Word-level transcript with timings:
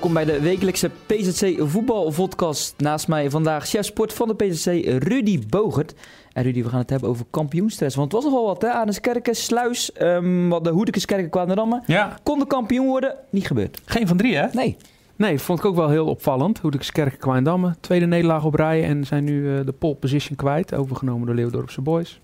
Welkom 0.00 0.24
bij 0.24 0.32
de 0.32 0.40
wekelijkse 0.40 0.90
PZC 1.06 1.54
voetbalvodcast. 1.58 2.74
Naast 2.78 3.08
mij 3.08 3.30
vandaag 3.30 3.66
chef 3.66 3.84
sport 3.84 4.12
van 4.12 4.28
de 4.28 4.34
PZC 4.34 4.66
Rudy 5.02 5.40
Bogert. 5.48 5.94
En 6.32 6.42
Rudy, 6.42 6.62
we 6.62 6.68
gaan 6.68 6.78
het 6.78 6.90
hebben 6.90 7.08
over 7.08 7.24
kampioenstress. 7.30 7.96
Want 7.96 8.12
het 8.12 8.22
was 8.22 8.32
nogal 8.32 8.46
wat, 8.46 8.62
hè? 8.62 8.68
Aarneskerken, 8.68 9.34
Sluis, 9.34 9.90
um, 10.02 10.48
wat 10.48 10.64
de 10.64 10.70
Hoedekeskerken 10.70 11.30
kwamen 11.30 11.56
rammen. 11.56 11.82
Ja. 11.86 12.18
Konden 12.22 12.46
kampioen 12.46 12.86
worden, 12.86 13.14
niet 13.30 13.46
gebeurd. 13.46 13.80
Geen 13.84 14.06
van 14.06 14.16
drie, 14.16 14.36
hè? 14.36 14.46
Nee. 14.52 14.76
Nee, 15.16 15.38
vond 15.38 15.58
ik 15.58 15.64
ook 15.64 15.76
wel 15.76 15.88
heel 15.88 16.06
opvallend. 16.06 16.58
Hoedekeskerken, 16.58 17.18
Kwaandamme. 17.18 17.74
Tweede 17.80 18.06
nederlaag 18.06 18.44
op 18.44 18.54
rij 18.54 18.84
en 18.84 19.04
zijn 19.04 19.24
nu 19.24 19.42
uh, 19.42 19.60
de 19.64 19.72
pole 19.72 19.94
position 19.94 20.36
kwijt. 20.36 20.74
Overgenomen 20.74 21.26
door 21.26 21.34
Leeuwdorpse 21.34 21.80
Boys. 21.80 22.20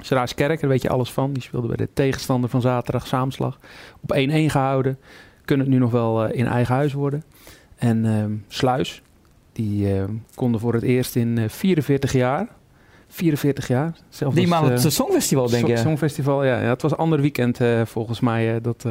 Seraaskerk, 0.00 0.60
daar 0.60 0.70
weet 0.70 0.82
je 0.82 0.88
alles 0.88 1.12
van. 1.12 1.32
Die 1.32 1.42
speelde 1.42 1.66
bij 1.66 1.76
de 1.76 1.88
tegenstander 1.92 2.50
van 2.50 2.60
zaterdag, 2.60 3.06
Saamslag. 3.06 3.58
Op 4.00 4.16
1-1 4.16 4.18
gehouden. 4.46 4.98
Kunnen 5.50 5.68
het 5.68 5.74
nu 5.74 5.82
nog 5.82 5.92
wel 5.92 6.28
uh, 6.28 6.38
in 6.38 6.46
eigen 6.46 6.74
huis 6.74 6.92
worden. 6.92 7.22
En 7.76 8.04
uh, 8.04 8.24
Sluis, 8.48 9.02
die 9.52 9.94
uh, 9.94 10.04
konden 10.34 10.60
voor 10.60 10.74
het 10.74 10.82
eerst 10.82 11.16
in 11.16 11.50
44 11.50 12.12
jaar 12.12 12.48
44 13.08 13.68
jaar. 13.68 13.96
Zelfs 14.08 14.36
die 14.36 14.46
maand 14.46 14.68
het 14.68 14.84
uh, 14.84 14.90
Songfestival, 14.90 15.48
denk 15.48 15.66
ik. 15.66 15.76
Songfestival, 15.76 16.44
ja, 16.44 16.60
ja. 16.60 16.68
Het 16.68 16.82
was 16.82 16.90
een 16.90 16.96
ander 16.96 17.20
weekend 17.20 17.60
uh, 17.60 17.84
volgens 17.84 18.20
mij 18.20 18.54
uh, 18.54 18.62
dat 18.62 18.86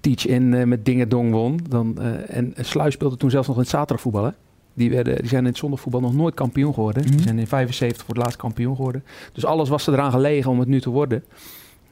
Teach 0.00 0.26
in 0.26 0.68
met 0.68 0.84
Dingen 0.84 1.08
Dong 1.08 1.30
won. 1.30 1.60
Dan, 1.68 1.98
en 2.26 2.54
Sluis 2.60 2.94
speelde 2.94 3.16
toen 3.16 3.30
zelfs 3.30 3.46
nog 3.46 3.56
in 3.56 3.62
het 3.62 3.70
zaterdagvoetbal. 3.70 4.24
Hè? 4.24 4.30
Die, 4.74 4.90
werden, 4.90 5.16
die 5.16 5.28
zijn 5.28 5.42
in 5.42 5.48
het 5.48 5.58
zondagvoetbal 5.58 6.00
nog 6.00 6.14
nooit 6.14 6.34
kampioen 6.34 6.74
geworden. 6.74 7.02
Mm 7.02 7.08
-hmm. 7.08 7.16
Die 7.16 7.26
zijn 7.26 7.38
in 7.38 7.46
75 7.46 8.04
voor 8.04 8.14
het 8.14 8.24
laatst 8.24 8.38
kampioen 8.38 8.76
geworden. 8.76 9.04
Dus 9.32 9.44
alles 9.44 9.68
was 9.68 9.86
er 9.86 9.92
eraan 9.92 10.10
gelegen 10.10 10.50
om 10.50 10.58
het 10.58 10.68
nu 10.68 10.80
te 10.80 10.90
worden. 10.90 11.24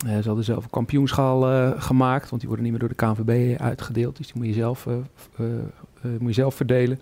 Uh, 0.07 0.19
ze 0.19 0.27
hadden 0.27 0.45
zelf 0.45 0.65
een 0.65 0.71
kampioenschaal 0.71 1.53
uh, 1.53 1.71
gemaakt, 1.77 2.29
want 2.29 2.41
die 2.41 2.51
worden 2.51 2.71
niet 2.71 2.79
meer 2.79 2.89
door 2.89 2.97
de 2.97 3.23
KNVB 3.25 3.61
uitgedeeld. 3.61 4.17
Dus 4.17 4.27
die 4.27 4.37
moet 4.37 4.47
je 4.47 4.53
zelf, 4.53 4.87
uh, 4.87 5.47
moet 6.19 6.29
je 6.29 6.41
zelf 6.41 6.55
verdelen. 6.55 7.01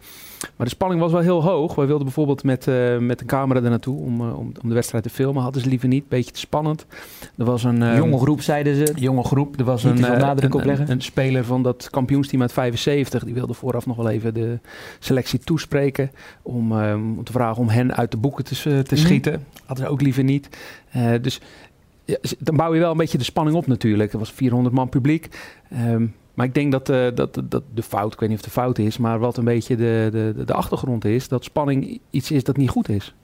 Maar 0.56 0.67
de 0.67 0.73
spanning 0.73 1.01
was 1.01 1.12
wel 1.12 1.21
heel 1.21 1.43
hoog. 1.43 1.75
Wij 1.75 1.87
wilden 1.87 2.05
bijvoorbeeld 2.05 2.45
met, 2.45 2.67
met 3.01 3.21
een 3.21 3.27
camera 3.27 3.62
er 3.62 3.71
naartoe 3.71 4.01
om, 4.01 4.21
om, 4.21 4.53
om, 4.62 4.69
de 4.69 4.75
wedstrijd 4.75 5.05
te 5.05 5.11
filmen. 5.11 5.43
Hadden 5.43 5.62
ze 5.62 5.69
liever 5.69 5.89
niet, 5.89 6.09
beetje 6.09 6.31
te 6.31 6.39
spannend. 6.39 6.87
Er 7.37 7.45
was 7.45 7.65
een 7.65 7.97
jonge 7.97 8.19
groep, 8.19 8.41
zeiden 8.41 8.75
ze. 8.87 8.93
Jonge 8.95 9.25
groep. 9.25 9.59
Er 9.59 9.65
was 9.65 9.84
een, 9.84 10.03
een, 10.03 10.45
een, 10.69 10.91
een, 10.91 11.03
speler 11.03 11.45
van 11.45 11.62
dat 11.62 11.89
kampioensteam 11.91 12.43
uit 12.43 12.53
75. 12.53 13.25
Die 13.25 13.34
wilde 13.34 13.55
vooraf 13.55 13.87
nog 13.87 13.97
wel 13.97 14.09
even 14.09 14.34
de 14.34 14.59
selectie 14.98 15.39
toespreken. 15.39 16.11
Om, 16.43 16.73
om 16.93 17.25
te 17.25 17.33
vragen 17.33 17.62
om 17.62 17.69
hen 17.69 17.97
uit 17.97 18.11
de 18.11 18.17
boeken 18.17 18.45
te, 18.45 18.55
te 18.55 18.69
mm 18.69 18.83
-hmm. 18.89 18.97
schieten. 18.97 19.47
Hadden 19.65 19.87
ze 19.87 19.93
ook 19.93 20.01
liever 20.01 20.25
niet. 20.25 20.48
dus 21.21 21.41
dan 22.39 22.56
bouw 22.56 22.75
je 22.75 22.80
wel 22.80 22.91
een 22.91 22.97
beetje 22.97 23.19
de 23.19 23.25
spanning 23.25 23.56
op 23.56 23.66
natuurlijk. 23.66 24.12
Er 24.12 24.19
was 24.19 24.33
400 24.33 24.75
man 24.75 24.89
publiek. 24.89 25.28
Um, 25.86 26.14
maar 26.34 26.47
ik 26.47 26.55
denk 26.55 26.72
dat, 26.72 26.91
uh, 26.91 27.06
dat, 27.14 27.42
dat 27.44 27.62
de 27.75 27.83
fout, 27.83 28.12
ik 28.12 28.20
weet 28.20 28.28
niet 28.28 28.39
of 28.39 28.44
de 28.44 28.50
fout 28.50 28.78
is, 28.78 28.98
maar 28.98 29.19
wat 29.19 29.36
een 29.36 29.44
beetje 29.44 29.77
de, 29.77 30.08
de, 30.12 30.44
de 30.44 30.53
achtergrond 30.53 31.05
is, 31.05 31.28
dat 31.28 31.44
spanning 31.44 32.00
iets 32.11 32.31
is 32.31 32.44
dat 32.44 32.56
niet 32.56 32.69
goed 32.69 32.88
is. 32.88 33.14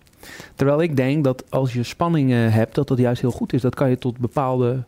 Terwijl 0.55 0.83
ik 0.83 0.97
denk 0.97 1.25
dat 1.25 1.45
als 1.49 1.73
je 1.73 1.83
spanning 1.83 2.31
hebt, 2.31 2.75
dat 2.75 2.89
dat 2.89 2.99
juist 2.99 3.21
heel 3.21 3.31
goed 3.31 3.53
is. 3.53 3.61
Dat 3.61 3.75
kan 3.75 3.91
je 3.91 3.99
tot 3.99 4.19
bepaalde 4.19 4.85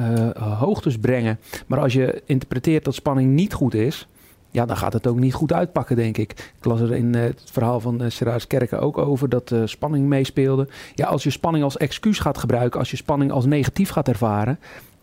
uh, 0.00 0.30
hoogtes 0.58 0.98
brengen. 0.98 1.38
Maar 1.66 1.80
als 1.80 1.92
je 1.92 2.22
interpreteert 2.26 2.84
dat 2.84 2.94
spanning 2.94 3.32
niet 3.32 3.52
goed 3.52 3.74
is, 3.74 4.08
ja, 4.50 4.66
dan 4.66 4.76
gaat 4.76 4.92
het 4.92 5.06
ook 5.06 5.18
niet 5.18 5.34
goed 5.34 5.52
uitpakken, 5.52 5.96
denk 5.96 6.16
ik. 6.16 6.30
Ik 6.30 6.64
las 6.64 6.80
er 6.80 6.92
in 6.92 7.16
uh, 7.16 7.22
het 7.22 7.42
verhaal 7.44 7.80
van 7.80 8.02
uh, 8.02 8.10
Seraas 8.10 8.46
Kerken 8.46 8.80
ook 8.80 8.98
over 8.98 9.28
dat 9.28 9.50
uh, 9.50 9.62
spanning 9.64 10.06
meespeelde. 10.06 10.68
Ja, 10.94 11.06
als 11.06 11.22
je 11.22 11.30
spanning 11.30 11.64
als 11.64 11.76
excuus 11.76 12.18
gaat 12.18 12.38
gebruiken, 12.38 12.78
als 12.78 12.90
je 12.90 12.96
spanning 12.96 13.32
als 13.32 13.44
negatief 13.44 13.90
gaat 13.90 14.08
ervaren, 14.08 14.58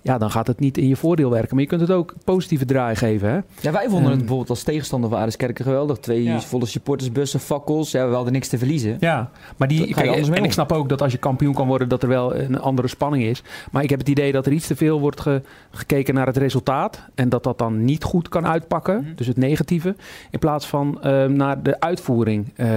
ja, 0.08 0.18
dan 0.18 0.32
gaat 0.32 0.48
het 0.48 0.60
niet 0.60 0.78
in 0.78 0.88
je 0.88 0.96
voordeel 0.96 1.30
werken. 1.30 1.56
Maar 1.56 1.64
je 1.64 1.70
kunt 1.70 1.82
het 1.82 1.92
ook 1.92 2.14
positieve 2.24 2.66
draai 2.66 2.96
geven. 2.96 3.30
Hè? 3.30 3.40
Ja, 3.60 3.72
wij 3.72 3.90
vonden 3.90 4.04
um, 4.04 4.10
het 4.10 4.18
bijvoorbeeld 4.18 4.50
als 4.50 4.64
tegenstander 4.64 5.10
van 5.10 5.20
Areskerken 5.20 5.66
geweldig. 5.66 5.98
Twee 5.98 6.24
ja. 6.24 6.40
volle 6.40 6.66
supportersbussen, 6.66 7.40
fakkels. 7.40 7.92
Ja, 7.92 8.08
we 8.08 8.16
hadden 8.16 8.34
niks 8.34 8.48
te 8.48 8.58
verliezen. 8.58 8.98
Ja, 9.00 9.30
maar 9.58 9.68
die, 9.68 9.94
kijk, 9.94 10.28
en, 10.28 10.44
ik 10.44 10.52
snap 10.52 10.72
ook 10.72 10.90
dat 10.90 11.02
als 11.02 11.12
je 11.12 11.18
kampioen 11.18 11.54
kan 11.54 11.68
worden, 11.68 11.90
dat 11.90 12.04
er 12.04 12.10
wel 12.10 12.36
een 12.36 12.60
andere 12.60 12.88
spanning 12.88 13.24
is. 13.24 13.44
Maar 13.72 13.84
ik 13.84 13.90
heb 13.90 14.00
het 14.00 14.10
idee 14.10 14.32
dat 14.32 14.46
er 14.46 14.52
iets 14.52 14.68
te 14.68 14.76
veel 14.76 15.00
wordt 15.00 15.22
ge, 15.22 15.42
gekeken 15.72 16.14
naar 16.14 16.28
het 16.28 16.38
resultaat. 16.38 17.02
En 17.16 17.30
dat 17.30 17.44
dat 17.44 17.58
dan 17.58 17.86
niet 17.86 18.04
goed 18.04 18.30
kan 18.30 18.48
uitpakken. 18.48 18.98
Mm-hmm. 18.98 19.16
Dus 19.16 19.28
het 19.28 19.38
negatieve. 19.38 19.96
In 20.32 20.40
plaats 20.40 20.68
van 20.68 21.00
uh, 21.04 21.26
naar 21.26 21.64
de 21.64 21.80
uitvoering 21.80 22.54
uh, 22.58 22.68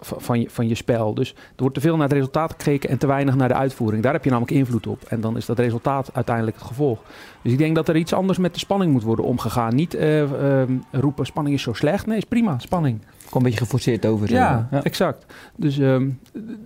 van, 0.00 0.40
je, 0.40 0.50
van 0.50 0.68
je 0.68 0.74
spel. 0.74 1.14
Dus 1.14 1.30
er 1.30 1.36
wordt 1.56 1.74
te 1.74 1.80
veel 1.80 1.96
naar 1.96 2.08
het 2.08 2.16
resultaat 2.16 2.50
gekeken 2.50 2.90
en 2.90 2.98
te 2.98 3.06
weinig 3.06 3.34
naar 3.34 3.48
de 3.48 3.54
uitvoering. 3.54 4.02
Daar 4.02 4.12
heb 4.12 4.24
je 4.24 4.30
namelijk 4.30 4.56
invloed 4.56 4.86
op. 4.86 5.02
En 5.08 5.20
dan 5.20 5.36
is 5.36 5.46
dat 5.46 5.58
resultaat 5.58 6.10
uiteindelijk 6.12 6.49
het 6.54 6.66
gevolg. 6.66 6.98
Dus 7.42 7.52
ik 7.52 7.58
denk 7.58 7.74
dat 7.74 7.88
er 7.88 7.96
iets 7.96 8.12
anders 8.12 8.38
met 8.38 8.52
de 8.52 8.58
spanning 8.58 8.92
moet 8.92 9.02
worden 9.02 9.24
omgegaan. 9.24 9.74
Niet 9.74 9.94
uh, 9.94 10.22
uh, 10.22 10.62
roepen 10.90 11.26
spanning 11.26 11.54
is 11.56 11.62
zo 11.62 11.72
slecht. 11.72 12.06
Nee, 12.06 12.16
is 12.16 12.24
prima, 12.24 12.58
spanning. 12.58 13.00
Kom 13.30 13.40
een 13.40 13.42
beetje 13.42 13.64
geforceerd 13.64 14.06
over. 14.06 14.30
Ja, 14.30 14.68
ja, 14.70 14.82
exact. 14.82 15.26
Dus 15.56 15.78
um, 15.78 16.18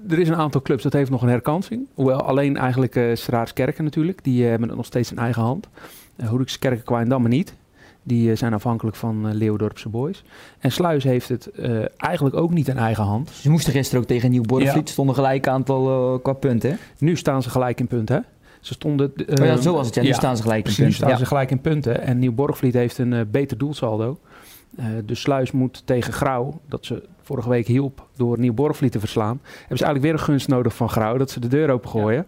er 0.09 0.19
is 0.19 0.29
een 0.29 0.37
aantal 0.37 0.63
clubs 0.63 0.83
dat 0.83 0.93
heeft 0.93 1.11
nog 1.11 1.23
een 1.23 1.29
herkansing. 1.29 1.87
Hoewel 1.95 2.23
alleen 2.23 2.57
eigenlijk 2.57 2.95
uh, 2.95 3.15
Straatskerken 3.15 3.85
natuurlijk. 3.85 4.25
Die 4.25 4.45
hebben 4.45 4.69
het 4.69 4.77
nog 4.77 4.87
steeds 4.87 5.11
in 5.11 5.19
eigen 5.19 5.43
hand. 5.43 5.69
Uh, 6.17 6.29
Hoedikskerken 6.29 6.85
Kwaandamme 6.85 7.29
niet. 7.29 7.55
Die 8.03 8.31
uh, 8.31 8.37
zijn 8.37 8.55
afhankelijk 8.55 8.97
van 8.97 9.27
uh, 9.29 9.35
Leeuwdorpse 9.35 9.89
Boys. 9.89 10.25
En 10.59 10.73
Sluis 10.73 11.05
heeft 11.05 11.29
het 11.29 11.51
uh, 11.57 11.85
eigenlijk 11.97 12.37
ook 12.37 12.51
niet 12.51 12.69
in 12.69 12.77
eigen 12.77 13.05
hand. 13.05 13.31
Ze 13.31 13.51
moesten 13.51 13.73
gisteren 13.73 14.01
ook 14.01 14.09
tegen 14.09 14.31
Nieuw-Borgvliet. 14.31 14.87
Ja. 14.87 14.93
Stonden 14.93 15.15
gelijk 15.15 15.47
aantal 15.47 16.19
qua 16.23 16.33
punten. 16.33 16.79
Nu 16.99 17.17
staan 17.17 17.43
ze 17.43 17.51
gelijk 17.51 17.81
in 17.81 17.87
punten. 17.87 18.25
Ze 18.65 18.73
stonden. 18.73 19.13
Uh, 19.17 19.27
oh 19.41 19.47
ja, 19.47 19.57
zo 19.57 19.75
was 19.75 19.87
het. 19.87 19.95
Ja, 19.95 20.03
nu 20.03 20.09
ja, 20.09 20.15
staan 20.15 20.37
ze 20.37 20.43
gelijk 20.43 20.59
in 20.59 20.65
punten. 20.65 20.85
Nu 20.85 20.93
staan 20.93 21.09
ja. 21.09 21.17
ze 21.17 21.27
gelijk 21.27 21.51
in 21.51 21.61
punten. 21.61 22.01
En 22.01 22.19
Nieuw-Borgvliet 22.19 22.75
heeft 22.75 22.99
een 22.99 23.13
uh, 23.13 23.21
beter 23.31 23.59
doelsaldo. 23.59 24.19
Uh, 24.79 24.87
de 25.07 25.15
Sluis 25.15 25.53
moet 25.53 25.83
tegen 25.85 26.13
Grauw, 26.13 26.61
dat 26.69 26.85
ze 26.87 27.03
vorige 27.23 27.49
week 27.49 27.67
hielp 27.67 28.07
door 28.17 28.39
Nieuw-Borgvliet 28.39 28.93
te 28.93 28.99
verslaan. 28.99 29.41
Hebben 29.43 29.79
ze 29.79 29.85
eigenlijk 29.85 30.03
weer 30.03 30.13
een 30.13 30.19
gunst 30.19 30.49
nodig 30.49 30.75
van 30.75 30.89
Grauw, 30.89 31.17
dat 31.17 31.31
ze 31.31 31.41
de 31.41 31.49
deur 31.49 31.71
opengooien. 31.71 32.27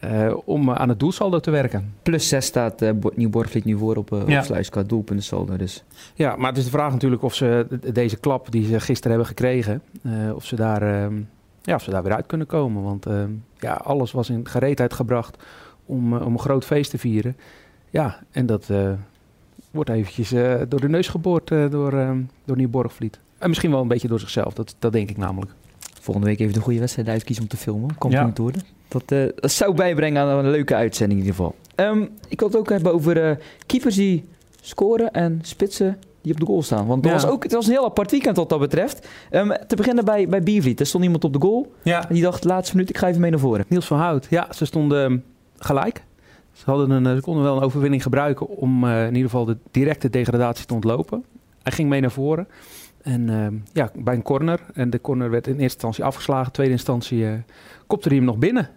Ja. 0.00 0.34
om 0.44 0.70
aan 0.70 0.88
het 0.88 1.00
doelsaldo 1.00 1.40
te 1.40 1.50
werken. 1.50 1.94
Plus 2.02 2.28
6 2.28 2.46
staat 2.46 2.84
Nieuw-Borgvliet 3.14 3.64
nu 3.64 3.78
voor 3.78 3.96
op, 3.96 4.22
ja. 4.26 4.38
op 4.38 4.44
Sluis 4.44 4.68
qua 4.68 4.82
doelpuntensaldo. 4.82 5.56
Dus. 5.56 5.84
Ja, 6.14 6.36
maar 6.36 6.48
het 6.48 6.58
is 6.58 6.64
de 6.64 6.70
vraag 6.70 6.92
natuurlijk 6.92 7.22
of 7.22 7.34
ze 7.34 7.66
deze 7.92 8.16
klap 8.16 8.52
die 8.52 8.66
ze 8.66 8.80
gisteren 8.80 9.10
hebben 9.10 9.28
gekregen, 9.28 9.82
of 10.34 10.44
ze 10.44 10.56
daar... 10.56 10.82
ehm, 10.82 11.20
ja, 11.62 11.74
of 11.74 11.82
ze 11.82 11.90
daar 11.90 12.02
weer 12.02 12.14
uit 12.14 12.26
kunnen 12.26 12.46
komen. 12.46 12.82
Want 12.82 13.06
uh, 13.06 13.22
ja, 13.58 13.72
alles 13.72 14.12
was 14.12 14.30
in 14.30 14.48
gereedheid 14.48 14.92
gebracht 14.92 15.36
om, 15.92 16.14
uh, 16.14 16.26
om 16.26 16.32
een 16.32 16.38
groot 16.38 16.64
feest 16.64 16.90
te 16.90 16.98
vieren. 16.98 17.36
Ja, 17.90 18.18
en 18.30 18.46
dat 18.46 18.68
uh, 18.70 18.90
wordt 19.70 19.90
eventjes 19.90 20.30
door 20.68 20.80
de 20.80 20.88
neus 20.88 21.08
geboord 21.08 21.48
door, 21.48 21.70
door 22.44 22.56
Nieuw-Borgvliet. 22.56 23.18
En 23.38 23.48
misschien 23.48 23.70
wel 23.70 23.80
een 23.80 23.88
beetje 23.88 24.08
door 24.08 24.20
zichzelf, 24.20 24.54
dat, 24.54 24.74
dat 24.78 24.92
denk 24.92 25.10
ik 25.10 25.16
namelijk. 25.16 25.52
Volgende 26.00 26.28
week 26.28 26.40
even 26.40 26.54
de 26.54 26.60
goede 26.60 26.78
wedstrijd 26.78 27.08
uitkiezen 27.08 27.42
om 27.42 27.50
te 27.50 27.56
filmen. 27.56 27.98
Komt 27.98 28.12
ja. 28.12 28.32
worden. 28.34 28.62
Dat, 28.88 29.08
dat 29.08 29.50
zou 29.50 29.74
bijbrengen 29.74 30.22
aan 30.22 30.44
een 30.44 30.50
leuke 30.50 30.74
uitzending 30.74 31.20
in 31.20 31.26
ieder 31.26 31.40
geval. 31.40 31.56
Um, 31.76 32.10
ik 32.28 32.40
wil 32.40 32.48
het 32.48 32.56
ook 32.56 32.68
hebben 32.68 32.92
over 32.92 33.38
keepers 33.66 33.94
die 33.94 34.24
scoren 34.60 35.12
en 35.12 35.38
spitsen 35.42 35.98
die 36.22 36.32
op 36.32 36.40
de 36.40 36.46
goal 36.46 36.62
staan. 36.62 36.86
Want 36.86 37.04
het, 37.04 37.14
ja. 37.14 37.20
was 37.20 37.30
ook, 37.30 37.42
het 37.42 37.52
was 37.52 37.66
een 37.66 37.72
heel 37.72 37.84
apart 37.84 38.10
weekend 38.10 38.36
wat 38.36 38.48
dat 38.48 38.58
betreft. 38.58 39.08
Um, 39.30 39.52
te 39.66 39.76
beginnen 39.76 40.04
bij, 40.04 40.28
bij 40.28 40.42
Biervliet. 40.42 40.80
Er 40.80 40.86
stond 40.86 41.04
iemand 41.04 41.24
op 41.24 41.32
de 41.32 41.40
goal. 41.40 41.72
Ja. 41.82 42.08
En 42.08 42.14
die 42.14 42.22
dacht, 42.22 42.44
laatste 42.44 42.74
minuut, 42.76 42.90
ik 42.90 42.98
ga 42.98 43.08
even 43.08 43.20
mee 43.20 43.30
naar 43.30 43.40
voren. 43.40 43.64
Niels 43.68 43.86
van 43.86 43.98
Hout. 43.98 44.26
Ja, 44.30 44.52
ze 44.52 44.64
stonden 44.64 45.04
um, 45.04 45.24
gelijk. 45.64 46.04
Ze, 46.52 46.64
hadden 46.64 46.90
een, 46.90 47.16
ze 47.16 47.22
konden 47.22 47.42
wel 47.42 47.56
een 47.56 47.62
overwinning 47.62 48.02
gebruiken 48.02 48.48
om 48.48 48.84
uh, 48.84 49.00
in 49.06 49.14
ieder 49.14 49.30
geval 49.30 49.44
de 49.44 49.56
directe 49.70 50.10
degradatie 50.10 50.66
te 50.66 50.74
ontlopen. 50.74 51.24
Hij 51.62 51.72
ging 51.72 51.88
mee 51.88 52.00
naar 52.00 52.10
voren. 52.10 52.48
En 53.02 53.28
uh, 53.28 53.46
ja, 53.72 53.90
bij 53.94 54.14
een 54.14 54.22
corner. 54.22 54.60
En 54.74 54.90
de 54.90 55.00
corner 55.00 55.30
werd 55.30 55.46
in 55.46 55.52
eerste 55.52 55.64
instantie 55.64 56.04
afgeslagen. 56.04 56.52
Tweede 56.52 56.72
instantie 56.72 57.18
uh, 57.18 57.32
kopte 57.86 58.08
hij 58.08 58.16
hem 58.16 58.26
nog 58.26 58.38
binnen. 58.38 58.70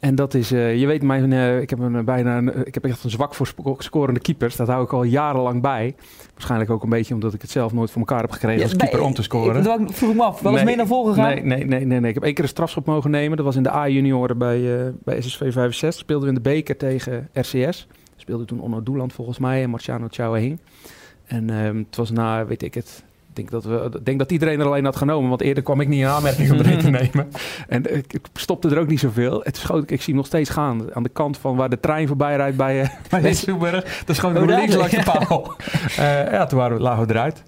En 0.00 0.14
dat 0.14 0.34
is, 0.34 0.52
uh, 0.52 0.76
je 0.76 0.86
weet, 0.86 1.02
mijn, 1.02 1.30
uh, 1.30 1.60
ik, 1.60 1.70
heb 1.70 1.78
een, 1.78 2.04
bijna 2.04 2.36
een, 2.36 2.66
ik 2.66 2.74
heb 2.74 2.84
echt 2.84 3.04
een 3.04 3.10
zwak 3.10 3.34
voor 3.34 3.76
scorende 3.78 4.20
keepers. 4.20 4.56
Dat 4.56 4.68
hou 4.68 4.84
ik 4.84 4.92
al 4.92 5.02
jarenlang 5.02 5.62
bij. 5.62 5.94
Waarschijnlijk 6.32 6.70
ook 6.70 6.82
een 6.82 6.88
beetje 6.88 7.14
omdat 7.14 7.34
ik 7.34 7.42
het 7.42 7.50
zelf 7.50 7.72
nooit 7.72 7.90
voor 7.90 8.00
elkaar 8.00 8.20
heb 8.20 8.30
gekregen 8.30 8.58
ja, 8.58 8.64
als 8.64 8.76
keeper 8.76 8.98
nee, 8.98 9.06
om 9.06 9.14
te 9.14 9.22
scoren. 9.22 9.80
Ik, 9.80 9.88
ik 9.88 9.96
vroeg 9.96 10.14
me 10.14 10.22
af, 10.22 10.40
wel 10.40 10.52
eens 10.52 10.60
nee, 10.60 10.68
mee 10.68 10.76
naar 10.76 10.86
voren 10.86 11.14
gegaan? 11.14 11.34
Nee, 11.34 11.44
nee, 11.44 11.64
nee, 11.64 11.84
nee, 11.84 12.00
nee. 12.00 12.08
Ik 12.08 12.14
heb 12.14 12.24
één 12.24 12.34
keer 12.34 12.44
een 12.44 12.50
strafschop 12.50 12.86
mogen 12.86 13.10
nemen. 13.10 13.36
Dat 13.36 13.46
was 13.46 13.56
in 13.56 13.62
de 13.62 13.72
A-junioren 13.72 14.38
bij, 14.38 14.58
uh, 14.60 14.88
bij 15.04 15.20
SSV 15.20 15.52
65. 15.52 16.00
Speelden 16.00 16.28
we 16.28 16.34
in 16.34 16.42
de 16.42 16.48
beker 16.50 16.76
tegen 16.76 17.28
RCS. 17.32 17.86
Speelde 18.16 18.44
toen 18.44 18.60
Onno 18.60 18.82
Doeland 18.82 19.12
volgens 19.12 19.38
mij 19.38 19.62
en 19.62 19.70
Marciano 19.70 20.06
Chouahing. 20.10 20.60
En 21.24 21.48
het 21.48 21.96
was 21.96 22.10
na, 22.10 22.46
weet 22.46 22.62
ik 22.62 22.74
het, 22.74 23.04
denk 23.32 23.50
dat, 23.50 23.64
we, 23.64 24.00
denk 24.02 24.18
dat 24.18 24.32
iedereen 24.32 24.60
er 24.60 24.66
alleen 24.66 24.84
had 24.84 24.96
genomen, 24.96 25.28
want 25.28 25.40
eerder 25.40 25.62
kwam 25.62 25.80
ik 25.80 25.88
niet 25.88 26.00
in 26.00 26.06
aanmerking 26.06 26.50
om 26.52 26.58
erin 26.58 26.78
te 26.78 26.90
nemen. 26.90 27.28
En 27.68 27.96
ik, 27.96 28.12
ik 28.12 28.26
stopte 28.34 28.68
er 28.68 28.78
ook 28.78 28.88
niet 28.88 29.00
zoveel. 29.00 29.40
Het 29.44 29.56
schoot, 29.56 29.90
ik 29.90 29.98
zie 29.98 30.06
hem 30.06 30.16
nog 30.16 30.26
steeds 30.26 30.50
gaan. 30.50 30.94
Aan 30.94 31.02
de 31.02 31.08
kant 31.08 31.38
van 31.38 31.56
waar 31.56 31.68
de 31.68 31.80
trein 31.80 32.06
voorbij 32.06 32.36
rijdt 32.36 32.56
bij, 32.56 32.80
uh, 32.80 32.88
bij. 33.10 33.22
Dat 33.70 34.08
is 34.08 34.18
gewoon 34.18 34.36
oh, 34.36 34.46
links 34.46 34.74
langs 34.74 34.94
de 34.94 35.02
paal. 35.02 35.54
uh, 35.90 36.32
ja, 36.36 36.46
toen 36.46 36.58
waren 36.58 36.76
we, 36.76 36.82
lagen 36.82 37.06
we 37.06 37.12
eruit. 37.12 37.42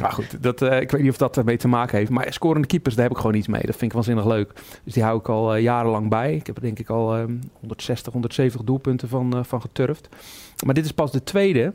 Maar 0.00 0.12
goed, 0.12 0.42
dat, 0.42 0.62
uh, 0.62 0.80
ik 0.80 0.90
weet 0.90 1.02
niet 1.02 1.10
of 1.10 1.16
dat 1.16 1.36
ermee 1.36 1.56
te 1.56 1.68
maken 1.68 1.98
heeft. 1.98 2.10
Maar 2.10 2.32
scorende 2.32 2.66
keepers, 2.66 2.94
daar 2.94 3.04
heb 3.04 3.12
ik 3.12 3.20
gewoon 3.20 3.36
iets 3.36 3.48
mee. 3.48 3.62
Dat 3.62 3.76
vind 3.76 3.82
ik 3.82 3.92
waanzinnig 3.92 4.26
leuk. 4.26 4.52
Dus 4.84 4.94
die 4.94 5.02
hou 5.02 5.18
ik 5.18 5.28
al 5.28 5.56
jarenlang 5.56 6.08
bij. 6.08 6.34
Ik 6.34 6.46
heb 6.46 6.56
er 6.56 6.62
denk 6.62 6.78
ik 6.78 6.90
al 6.90 7.16
160, 7.60 8.12
170 8.12 8.62
doelpunten 8.62 9.08
van, 9.08 9.44
van 9.44 9.60
geturfd. 9.60 10.08
Maar 10.64 10.74
dit 10.74 10.84
is 10.84 10.92
pas 10.92 11.12
de 11.12 11.22
tweede 11.22 11.72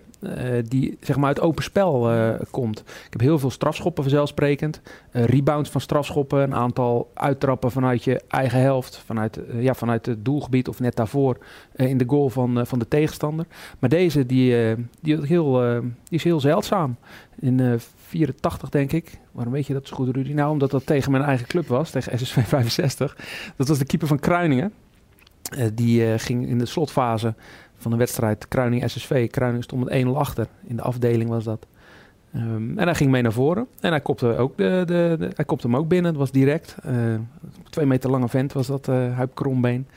die 0.67 0.97
zeg 1.01 1.17
maar 1.17 1.27
uit 1.27 1.39
open 1.39 1.63
spel 1.63 2.09
komt. 2.49 2.79
Ik 2.79 3.07
heb 3.09 3.21
heel 3.21 3.39
veel 3.39 3.51
strafschoppen 3.51 4.03
vanzelfsprekend. 4.03 4.81
rebounds 5.11 5.69
van 5.69 5.81
strafschoppen. 5.81 6.41
Een 6.41 6.55
aantal 6.55 7.11
uittrappen 7.13 7.71
vanuit 7.71 8.03
je 8.03 8.21
eigen 8.27 8.59
helft. 8.59 8.97
Vanuit, 9.05 9.39
ja, 9.53 9.73
vanuit 9.73 10.05
het 10.05 10.25
doelgebied 10.25 10.67
of 10.67 10.79
net 10.79 10.95
daarvoor 10.95 11.37
in 11.75 11.97
de 11.97 12.05
goal 12.07 12.29
van, 12.29 12.67
van 12.67 12.79
de 12.79 12.87
tegenstander. 12.87 13.45
Maar 13.79 13.89
deze 13.89 14.25
die, 14.25 14.75
die, 15.01 15.25
heel, 15.25 15.81
die 15.81 15.93
is 16.09 16.23
heel 16.23 16.39
zeldzaam. 16.39 16.95
In 17.39 17.79
84 17.95 18.69
denk 18.69 18.91
ik. 18.91 19.19
Waarom 19.31 19.53
weet 19.53 19.67
je 19.67 19.73
dat 19.73 19.87
zo 19.87 19.95
goed, 19.95 20.15
Rudy? 20.15 20.33
Nou, 20.33 20.51
omdat 20.51 20.71
dat 20.71 20.85
tegen 20.85 21.11
mijn 21.11 21.23
eigen 21.23 21.47
club 21.47 21.67
was, 21.67 21.89
tegen 21.89 22.19
SSV 22.19 22.47
65. 22.47 23.17
Dat 23.55 23.67
was 23.67 23.77
de 23.77 23.85
keeper 23.85 24.07
van 24.07 24.19
Kruiningen. 24.19 24.73
Die 25.73 26.19
ging 26.19 26.47
in 26.47 26.57
de 26.57 26.65
slotfase 26.65 27.33
van 27.81 27.91
de 27.91 27.97
wedstrijd 27.97 28.47
Kruining-SSV. 28.47 29.29
Kruining 29.29 29.63
stond 29.63 29.89
met 29.89 30.03
1-0 30.05 30.07
achter. 30.07 30.47
In 30.67 30.75
de 30.75 30.81
afdeling 30.81 31.29
was 31.29 31.43
dat. 31.43 31.67
Um, 32.35 32.77
en 32.77 32.85
hij 32.85 32.95
ging 32.95 33.11
mee 33.11 33.21
naar 33.21 33.31
voren. 33.31 33.67
En 33.79 33.89
hij 33.89 34.01
kopte, 34.01 34.37
ook 34.37 34.57
de, 34.57 34.83
de, 34.85 35.15
de 35.19 35.29
hij 35.35 35.45
kopte 35.45 35.67
hem 35.67 35.75
ook 35.75 35.87
binnen. 35.87 36.11
Het 36.11 36.19
was 36.19 36.31
direct. 36.31 36.75
Uh, 36.85 36.93
twee 37.69 37.85
meter 37.85 38.09
lange 38.09 38.29
vent 38.29 38.53
was 38.53 38.67
dat, 38.67 38.85
Huip 38.85 39.35
Krombeen. 39.35 39.87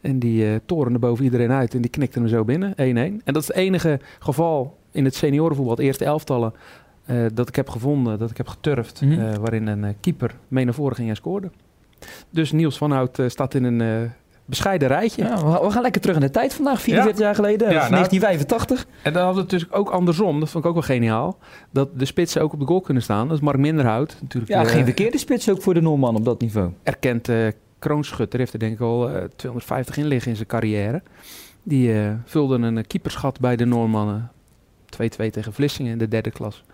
En 0.00 0.18
die 0.18 0.64
torende 0.64 0.98
boven 0.98 1.24
iedereen 1.24 1.50
uit. 1.50 1.74
En 1.74 1.80
die 1.80 1.90
knikte 1.90 2.18
hem 2.18 2.28
zo 2.28 2.44
binnen. 2.44 2.72
1-1. 2.72 2.74
En 2.76 3.20
dat 3.24 3.36
is 3.36 3.46
het 3.46 3.56
enige 3.56 4.00
geval 4.18 4.78
in 4.90 5.04
het 5.04 5.14
seniorenvoetbal, 5.14 5.74
het 5.74 5.84
eerste 5.84 6.04
elftallen... 6.04 6.52
Uh, 7.10 7.26
dat 7.34 7.48
ik 7.48 7.56
heb 7.56 7.68
gevonden, 7.68 8.18
dat 8.18 8.30
ik 8.30 8.36
heb 8.36 8.48
geturfd, 8.48 9.00
mm 9.00 9.10
-hmm. 9.10 9.20
uh, 9.20 9.34
waarin 9.34 9.66
een 9.66 9.82
uh, 9.82 9.90
keeper 10.00 10.34
mee 10.48 10.64
naar 10.64 10.74
voren 10.74 10.96
ging 10.96 11.08
en 11.08 11.16
scoorde. 11.16 11.50
Dus 12.30 12.52
Niels 12.52 12.78
van 12.78 12.90
Hout 12.90 13.22
staat 13.26 13.54
in 13.54 13.64
een 13.64 14.10
bescheiden 14.50 14.88
rijtje. 14.88 15.24
Ja, 15.24 15.60
we 15.62 15.70
gaan 15.70 15.82
lekker 15.82 16.00
terug 16.00 16.16
in 16.16 16.22
de 16.22 16.30
tijd 16.30 16.54
vandaag, 16.54 16.80
44 16.80 17.18
ja. 17.18 17.24
jaar 17.24 17.34
geleden, 17.34 17.70
ja, 17.70 17.88
1985. 17.88 18.84
Nou, 18.84 18.98
en 19.02 19.12
dan 19.12 19.24
hadden 19.24 19.44
we 19.44 19.50
het 19.50 19.60
dus 19.60 19.72
ook 19.72 19.90
andersom, 19.90 20.40
dat 20.40 20.48
vond 20.48 20.64
ik 20.64 20.70
ook 20.70 20.76
wel 20.76 20.96
geniaal, 20.96 21.38
dat 21.70 21.88
de 21.98 22.04
spitsen 22.04 22.42
ook 22.42 22.52
op 22.52 22.60
de 22.60 22.66
goal 22.66 22.80
kunnen 22.80 23.02
staan. 23.02 23.28
Dat 23.28 23.36
is 23.36 23.42
Mark 23.42 23.58
Minderhout. 23.58 24.16
Natuurlijk, 24.20 24.52
ja, 24.52 24.64
geen 24.64 24.84
verkeerde 24.84 25.18
spits 25.18 25.50
ook 25.50 25.62
voor 25.62 25.74
de 25.74 25.80
Noorman 25.80 26.16
op 26.16 26.24
dat 26.24 26.40
niveau. 26.40 26.70
Erkend 26.82 27.28
kroonschutter, 27.78 28.38
heeft 28.38 28.52
er 28.52 28.58
denk 28.58 28.72
ik 28.72 28.80
al 28.80 29.10
250 29.36 29.96
in 29.96 30.06
liggen 30.06 30.30
in 30.30 30.36
zijn 30.36 30.48
carrière. 30.48 31.02
Die 31.62 31.94
vulde 32.24 32.54
een 32.54 32.86
keeperschat 32.86 33.40
bij 33.40 33.56
de 33.56 33.64
Noormannen. 33.64 34.30
2-2 34.90 35.30
tegen 35.30 35.52
Vlissingen 35.52 35.92
in 35.92 35.98
de 35.98 36.08
derde 36.08 36.30
klas. 36.30 36.64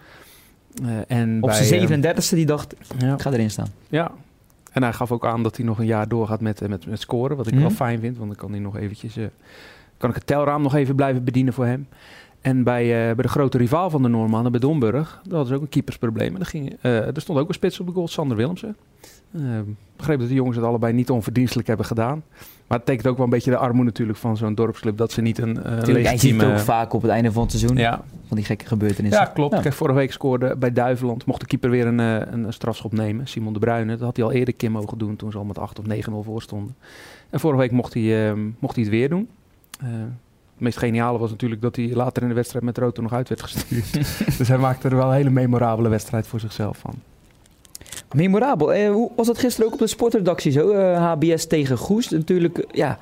En 1.06 1.38
Op 1.40 1.50
zijn 1.50 2.02
37e 2.02 2.02
eh, 2.02 2.30
die 2.30 2.46
dacht, 2.46 2.72
ik 2.72 3.20
ga 3.20 3.32
erin 3.32 3.50
staan. 3.50 3.68
Ja, 3.88 4.12
en 4.76 4.82
hij 4.82 4.92
gaf 4.92 5.12
ook 5.12 5.26
aan 5.26 5.42
dat 5.42 5.56
hij 5.56 5.66
nog 5.66 5.78
een 5.78 5.86
jaar 5.86 6.08
doorgaat 6.08 6.40
met, 6.40 6.60
eh, 6.60 6.68
met, 6.68 6.86
met 6.86 7.00
scoren. 7.00 7.36
Wat 7.36 7.46
ik 7.46 7.54
mm 7.54 7.60
wel 7.60 7.70
fijn 7.70 8.00
vind, 8.00 8.16
want 8.16 8.28
dan 8.28 8.38
kan 8.38 8.50
hij 8.50 8.60
nog 8.60 8.76
eventjes... 8.76 9.16
Uh, 9.16 9.26
kan 9.96 10.08
ik 10.08 10.14
het 10.14 10.26
telraam 10.26 10.62
nog 10.62 10.74
even 10.74 10.94
blijven 10.94 11.24
bedienen 11.24 11.52
voor 11.52 11.64
hem. 11.64 11.88
En 12.46 12.62
bij, 12.62 12.84
uh, 12.84 13.14
bij 13.14 13.22
de 13.22 13.28
grote 13.28 13.58
rivaal 13.58 13.90
van 13.90 14.02
de 14.02 14.08
Noormannen, 14.08 14.52
bij 14.52 14.60
Domburg, 14.60 15.20
dat 15.28 15.48
was 15.48 15.56
ook 15.56 15.62
een 15.62 15.68
keepersprobleem. 15.68 16.36
En 16.36 16.46
ging, 16.46 16.76
uh, 16.82 17.06
er 17.06 17.20
stond 17.20 17.38
ook 17.38 17.48
een 17.48 17.54
spits 17.54 17.80
op 17.80 17.86
de 17.86 17.92
goal, 17.92 18.08
Sander 18.08 18.36
Willemsen. 18.36 18.76
Ik 19.32 19.40
uh, 19.40 19.60
begreep 19.96 20.18
dat 20.18 20.28
de 20.28 20.34
jongens 20.34 20.56
het 20.56 20.64
allebei 20.64 20.92
niet 20.92 21.10
onverdienstelijk 21.10 21.68
hebben 21.68 21.86
gedaan. 21.86 22.22
Maar 22.66 22.78
het 22.78 22.86
tekent 22.86 23.06
ook 23.06 23.16
wel 23.16 23.24
een 23.24 23.30
beetje 23.30 23.50
de 23.50 23.56
armoede 23.56 23.84
natuurlijk 23.84 24.18
van 24.18 24.36
zo'n 24.36 24.54
dorpsclub. 24.54 24.96
Dat 24.96 25.12
ze 25.12 25.20
niet 25.20 25.38
een 25.38 25.58
uh, 25.66 25.82
legitieme... 25.82 26.46
Je 26.46 26.52
ook 26.52 26.58
vaak 26.58 26.92
op 26.92 27.02
het 27.02 27.10
einde 27.10 27.32
van 27.32 27.42
het 27.42 27.50
seizoen. 27.50 27.76
Ja. 27.76 28.04
Van 28.26 28.36
die 28.36 28.46
gekke 28.46 28.66
gebeurtenissen. 28.66 29.22
Ja, 29.22 29.28
klopt. 29.28 29.54
Ja. 29.54 29.60
Kijk, 29.60 29.74
vorige 29.74 29.96
week 29.96 30.12
scoorde 30.12 30.56
bij 30.56 30.72
Duiveland. 30.72 31.26
Mocht 31.26 31.40
de 31.40 31.46
keeper 31.46 31.70
weer 31.70 31.86
een, 31.86 31.98
uh, 31.98 32.20
een 32.32 32.52
strafschop 32.52 32.92
nemen. 32.92 33.26
Simon 33.26 33.52
de 33.52 33.58
Bruyne. 33.58 33.90
Dat 33.96 34.00
had 34.00 34.16
hij 34.16 34.24
al 34.24 34.32
eerder 34.32 34.54
keer 34.54 34.70
mogen 34.70 34.98
doen 34.98 35.16
toen 35.16 35.30
ze 35.30 35.38
al 35.38 35.44
met 35.44 35.58
8 35.58 35.78
of 35.78 35.84
9-0 35.84 36.24
voor 36.24 36.42
stonden. 36.42 36.74
En 37.30 37.40
vorige 37.40 37.60
week 37.60 37.70
mocht 37.70 37.94
hij, 37.94 38.30
uh, 38.30 38.38
mocht 38.58 38.74
hij 38.74 38.84
het 38.84 38.92
weer 38.92 39.08
doen. 39.08 39.28
Het 40.56 40.64
meest 40.64 40.78
geniale 40.78 41.18
was 41.18 41.30
natuurlijk 41.30 41.62
dat 41.62 41.76
hij 41.76 41.90
later 41.94 42.22
in 42.22 42.28
de 42.28 42.34
wedstrijd 42.34 42.64
met 42.64 42.78
Roto 42.78 43.02
nog 43.02 43.12
uit 43.12 43.28
werd 43.28 43.42
gestuurd. 43.42 43.92
dus 44.38 44.48
hij 44.48 44.58
maakte 44.58 44.88
er 44.88 44.96
wel 44.96 45.08
een 45.08 45.14
hele 45.14 45.30
memorabele 45.30 45.88
wedstrijd 45.88 46.26
voor 46.26 46.40
zichzelf 46.40 46.78
van. 46.78 46.94
Memorabel. 48.12 48.72
Eh, 48.72 48.90
hoe 48.90 49.10
was 49.16 49.26
het 49.26 49.38
gisteren 49.38 49.66
ook 49.66 49.72
op 49.72 49.78
de 49.78 49.86
sportredactie 49.86 50.52
zo? 50.52 50.70
Uh, 50.70 51.12
HBS 51.12 51.46
tegen 51.46 51.76
Goes. 51.76 52.08
Natuurlijk, 52.08 52.58
uh, 52.58 52.64
ja, 52.70 52.98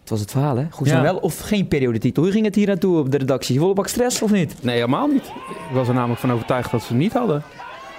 het 0.00 0.10
was 0.10 0.20
het 0.20 0.30
verhaal 0.30 0.56
hè. 0.56 0.66
Goes 0.70 0.88
ja. 0.88 1.02
wel 1.02 1.16
of 1.16 1.38
geen 1.38 1.68
periodetitel. 1.68 2.22
Hoe 2.22 2.32
ging 2.32 2.44
het 2.44 2.54
hier 2.54 2.66
naartoe 2.66 2.98
op 2.98 3.10
de 3.10 3.18
redactie? 3.18 3.58
Volle 3.58 3.74
bak 3.74 3.88
stress 3.88 4.22
of 4.22 4.30
niet? 4.30 4.54
Nee, 4.62 4.74
helemaal 4.74 5.06
niet. 5.06 5.24
Ik 5.68 5.74
was 5.74 5.88
er 5.88 5.94
namelijk 5.94 6.20
van 6.20 6.32
overtuigd 6.32 6.70
dat 6.70 6.82
ze 6.82 6.88
het 6.88 6.96
niet 6.96 7.12
hadden. 7.12 7.42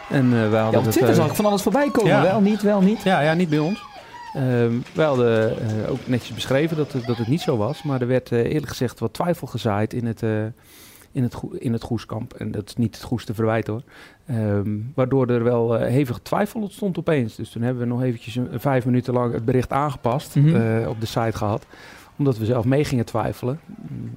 En 0.09 0.25
uh, 0.25 0.31
wij 0.31 0.61
hadden 0.61 0.81
ja, 0.81 0.85
op 0.85 0.91
Twitter 0.91 1.15
zag 1.15 1.27
ik 1.27 1.35
van 1.35 1.45
alles 1.45 1.61
voorbij 1.61 1.89
komen. 1.91 2.11
Ja. 2.11 2.21
Wel, 2.21 2.41
niet, 2.41 2.61
wel, 2.61 2.81
niet. 2.81 3.03
Ja, 3.03 3.21
ja 3.21 3.33
niet 3.33 3.49
bij 3.49 3.59
ons. 3.59 3.83
Uh, 4.35 4.41
wij 4.93 5.05
hadden 5.05 5.57
ook 5.89 6.07
netjes 6.07 6.33
beschreven 6.33 6.77
dat 6.77 6.91
het, 6.91 7.05
dat 7.05 7.17
het 7.17 7.27
niet 7.27 7.41
zo 7.41 7.57
was. 7.57 7.83
Maar 7.83 8.01
er 8.01 8.07
werd 8.07 8.31
eerlijk 8.31 8.67
gezegd 8.67 8.99
wat 8.99 9.13
twijfel 9.13 9.47
gezaaid 9.47 9.93
in 9.93 10.05
het 10.05 10.21
in 11.13 11.23
het, 11.23 11.35
in 11.57 11.73
het 11.73 11.83
Goeskamp. 11.83 12.33
En 12.33 12.51
dat 12.51 12.67
is 12.67 12.75
niet 12.75 12.95
het 12.95 13.03
Goes 13.03 13.25
te 13.25 13.33
verwijten 13.33 13.73
hoor. 13.73 13.83
Um, 14.37 14.91
waardoor 14.95 15.27
er 15.27 15.43
wel 15.43 15.75
uh, 15.75 15.87
hevig 15.87 16.19
twijfel 16.23 16.61
ontstond 16.61 16.97
opeens. 16.97 17.35
Dus 17.35 17.49
toen 17.49 17.61
hebben 17.61 17.83
we 17.83 17.89
nog 17.89 18.03
eventjes 18.03 18.35
een, 18.35 18.47
vijf 18.59 18.85
minuten 18.85 19.13
lang 19.13 19.33
het 19.33 19.45
bericht 19.45 19.71
aangepast 19.71 20.35
mm 20.35 20.43
-hmm. 20.43 20.55
uh, 20.55 20.89
op 20.89 20.99
de 20.99 21.05
site 21.05 21.37
gehad. 21.37 21.65
Omdat 22.17 22.37
we 22.37 22.45
zelf 22.45 22.65
mee 22.65 22.85
gingen 22.85 23.05
twijfelen. 23.05 23.59
Mm, 23.65 24.11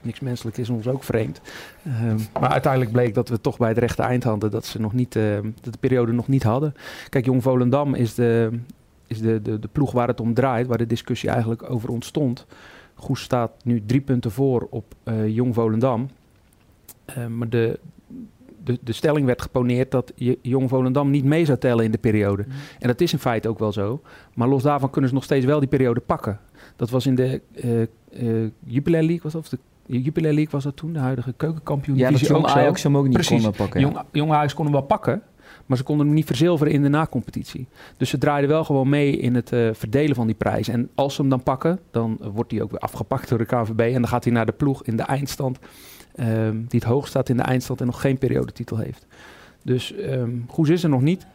niks 0.00 0.20
menselijk 0.20 0.56
is 0.56 0.70
ons 0.70 0.88
ook 0.88 1.04
vreemd. 1.04 1.40
Um, 1.86 2.18
maar 2.40 2.50
uiteindelijk 2.50 2.92
bleek 2.92 3.14
dat 3.14 3.28
we 3.28 3.40
toch 3.40 3.56
bij 3.56 3.68
het 3.68 3.78
rechte 3.78 4.02
eind 4.02 4.24
hadden. 4.24 4.50
Dat 4.50 4.66
ze 4.66 4.80
nog 4.80 4.92
niet, 4.92 5.14
uh, 5.14 5.38
dat 5.60 5.72
de 5.72 5.78
periode 5.80 6.12
nog 6.12 6.28
niet 6.28 6.42
hadden. 6.42 6.74
Kijk, 7.08 7.24
Jong 7.24 7.42
Volendam 7.42 7.94
is, 7.94 8.14
de, 8.14 8.58
is 9.10 9.20
de, 9.20 9.42
de, 9.42 9.58
de 9.58 9.68
ploeg 9.72 9.92
waar 9.92 10.08
het 10.08 10.20
om 10.20 10.34
draait. 10.34 10.66
Waar 10.66 10.78
de 10.78 10.86
discussie 10.86 11.30
eigenlijk 11.30 11.70
over 11.70 11.88
ontstond. 11.88 12.46
Goes 12.94 13.22
staat 13.22 13.50
nu 13.64 13.82
drie 13.86 14.00
punten 14.00 14.30
voor 14.30 14.66
op 14.70 14.94
uh, 15.04 15.28
Jong 15.28 15.54
Volendam. 15.54 16.08
Uh, 17.18 17.26
maar 17.26 17.48
de, 17.48 17.78
de, 18.64 18.78
de 18.82 18.92
stelling 18.92 19.26
werd 19.26 19.42
geponeerd 19.42 19.90
dat 19.90 20.12
Jong 20.42 20.68
Volendam 20.68 21.10
niet 21.10 21.24
mee 21.24 21.44
zou 21.44 21.58
tellen 21.58 21.84
in 21.84 21.90
de 21.90 21.98
periode. 21.98 22.44
Mm. 22.46 22.52
En 22.78 22.88
dat 22.88 23.00
is 23.00 23.12
in 23.12 23.18
feite 23.18 23.48
ook 23.48 23.58
wel 23.58 23.72
zo. 23.72 24.00
Maar 24.34 24.48
los 24.48 24.62
daarvan 24.62 24.90
kunnen 24.90 25.10
ze 25.10 25.16
nog 25.16 25.24
steeds 25.24 25.44
wel 25.44 25.58
die 25.60 25.68
periode 25.68 26.00
pakken. 26.00 26.38
Dat 26.76 26.90
was 26.90 27.06
in 27.06 27.14
de 27.14 27.40
uh, 28.12 28.50
Jupiler 28.64 29.02
League, 29.02 29.22
was 29.22 29.32
dat, 29.32 29.42
of 29.42 29.48
de 29.48 29.58
Jupiler 30.02 30.32
League 30.32 30.50
was 30.50 30.64
dat 30.64 30.76
toen, 30.76 30.92
de 30.92 30.98
huidige 30.98 31.32
keukenkampioen. 31.32 31.96
Ja, 31.96 32.10
dat 32.10 32.20
Jong 32.20 32.46
Ajax 32.46 32.82
hem 32.82 32.96
ook 32.96 33.04
niet 33.04 33.12
Precies. 33.12 33.42
konden 33.42 33.52
pakken. 33.52 33.80
Jong, 33.80 34.00
Jong 34.12 34.32
Ajax 34.32 34.54
kon 34.54 34.64
hem 34.64 34.74
wel 34.74 34.82
pakken. 34.82 35.22
Maar 35.66 35.76
ze 35.76 35.82
konden 35.82 36.06
hem 36.06 36.14
niet 36.14 36.26
verzilveren 36.26 36.72
in 36.72 36.82
de 36.82 36.88
nacompetitie. 36.88 37.66
Dus 37.96 38.10
ze 38.10 38.18
draaiden 38.18 38.50
wel 38.50 38.64
gewoon 38.64 38.88
mee 38.88 39.16
in 39.16 39.34
het 39.34 39.52
uh, 39.52 39.70
verdelen 39.72 40.14
van 40.16 40.26
die 40.26 40.36
prijs. 40.36 40.68
En 40.68 40.90
als 40.94 41.14
ze 41.14 41.20
hem 41.20 41.30
dan 41.30 41.42
pakken, 41.42 41.80
dan 41.90 42.18
wordt 42.32 42.50
hij 42.50 42.62
ook 42.62 42.70
weer 42.70 42.80
afgepakt 42.80 43.28
door 43.28 43.38
de 43.38 43.44
KVB. 43.44 43.80
En 43.80 43.92
dan 43.92 44.08
gaat 44.08 44.24
hij 44.24 44.32
naar 44.32 44.46
de 44.46 44.52
ploeg 44.52 44.84
in 44.84 44.96
de 44.96 45.02
eindstand. 45.02 45.58
Um, 46.20 46.66
die 46.68 46.80
het 46.80 46.88
hoog 46.88 47.06
staat 47.06 47.28
in 47.28 47.36
de 47.36 47.42
eindstand 47.42 47.80
en 47.80 47.86
nog 47.86 48.00
geen 48.00 48.18
periodetitel 48.18 48.76
heeft. 48.76 49.06
Dus 49.62 49.94
um, 49.98 50.44
Goes 50.48 50.68
is 50.68 50.82
er 50.82 50.88
nog 50.88 51.02
niet. 51.02 51.26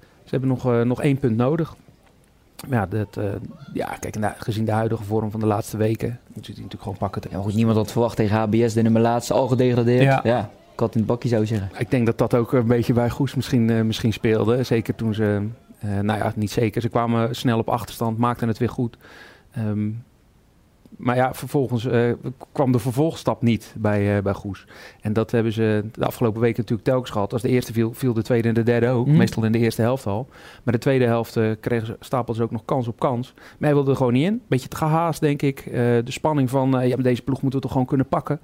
Ze 0.00 0.30
hebben 0.30 0.48
nog, 0.48 0.66
uh, 0.66 0.80
nog 0.80 1.02
één 1.02 1.18
punt 1.18 1.36
nodig. 1.36 1.76
Ja, 2.70 2.86
dat, 2.86 3.16
uh, 3.18 3.24
ja 3.72 3.96
kijk, 4.00 4.18
nou, 4.18 4.34
gezien 4.36 4.64
de 4.64 4.72
huidige 4.72 5.04
vorm 5.04 5.30
van 5.30 5.40
de 5.40 5.46
laatste 5.46 5.76
weken, 5.76 6.20
moet 6.34 6.46
je 6.46 6.52
die 6.52 6.62
natuurlijk 6.62 6.82
gewoon 6.82 6.98
pakken. 6.98 7.22
Ja, 7.30 7.38
goed, 7.38 7.54
niemand 7.54 7.76
had 7.76 7.92
verwacht 7.92 8.16
tegen 8.16 8.36
HBS, 8.36 8.72
de 8.72 8.82
nummer 8.82 9.02
laatste, 9.02 9.34
al 9.34 9.48
gedegradeerd. 9.48 10.02
Ja. 10.02 10.20
ja 10.24 10.50
kat 10.74 10.94
in 10.94 11.00
het 11.00 11.08
bakje 11.08 11.28
zou 11.28 11.46
zeggen. 11.46 11.70
Ik 11.78 11.90
denk 11.90 12.06
dat 12.06 12.18
dat 12.18 12.34
ook 12.34 12.52
een 12.52 12.66
beetje 12.66 12.92
bij 12.92 13.10
Goes 13.10 13.34
misschien, 13.34 13.68
uh, 13.68 13.82
misschien 13.82 14.12
speelde. 14.12 14.62
Zeker 14.62 14.94
toen 14.94 15.14
ze, 15.14 15.46
uh, 15.84 15.98
nou 16.00 16.18
ja, 16.18 16.32
niet 16.36 16.50
zeker. 16.50 16.80
Ze 16.80 16.88
kwamen 16.88 17.36
snel 17.36 17.58
op 17.58 17.68
achterstand, 17.68 18.18
maakten 18.18 18.48
het 18.48 18.58
weer 18.58 18.68
goed. 18.68 18.96
Um, 19.58 20.02
maar 20.96 21.16
ja, 21.16 21.34
vervolgens 21.34 21.84
uh, 21.84 22.12
kwam 22.52 22.72
de 22.72 22.78
vervolgstap 22.78 23.42
niet 23.42 23.74
bij, 23.78 24.16
uh, 24.16 24.22
bij 24.22 24.32
Goes. 24.32 24.66
En 25.00 25.12
dat 25.12 25.30
hebben 25.30 25.52
ze 25.52 25.84
de 25.92 26.06
afgelopen 26.06 26.40
weken 26.40 26.60
natuurlijk 26.60 26.88
telkens 26.88 27.10
gehad. 27.10 27.32
Als 27.32 27.42
de 27.42 27.48
eerste 27.48 27.72
viel, 27.72 27.92
viel 27.94 28.12
de 28.12 28.22
tweede 28.22 28.48
en 28.48 28.54
de 28.54 28.62
derde 28.62 28.88
ook. 28.88 29.06
Mm. 29.06 29.16
Meestal 29.16 29.44
in 29.44 29.52
de 29.52 29.58
eerste 29.58 29.82
helft 29.82 30.06
al. 30.06 30.28
Maar 30.62 30.74
de 30.74 30.80
tweede 30.80 31.04
helft 31.04 31.36
uh, 31.36 31.50
kregen 31.60 31.86
ze, 31.86 31.96
stapelden 32.00 32.36
ze 32.36 32.42
ook 32.42 32.50
nog 32.50 32.64
kans 32.64 32.88
op 32.88 32.98
kans. 32.98 33.32
Maar 33.34 33.54
hij 33.58 33.74
wilde 33.74 33.90
er 33.90 33.96
gewoon 33.96 34.12
niet 34.12 34.26
in. 34.26 34.42
Beetje 34.48 34.68
te 34.68 34.76
gehaast, 34.76 35.20
denk 35.20 35.42
ik. 35.42 35.64
de 35.72 36.02
spanning 36.06 36.50
van, 36.50 36.88
ja, 36.88 36.96
deze 36.96 37.22
ploeg 37.22 37.42
moeten 37.42 37.58
we 37.58 37.64
toch 37.64 37.72
gewoon 37.72 37.86
kunnen 37.86 38.08
pakken. 38.08 38.40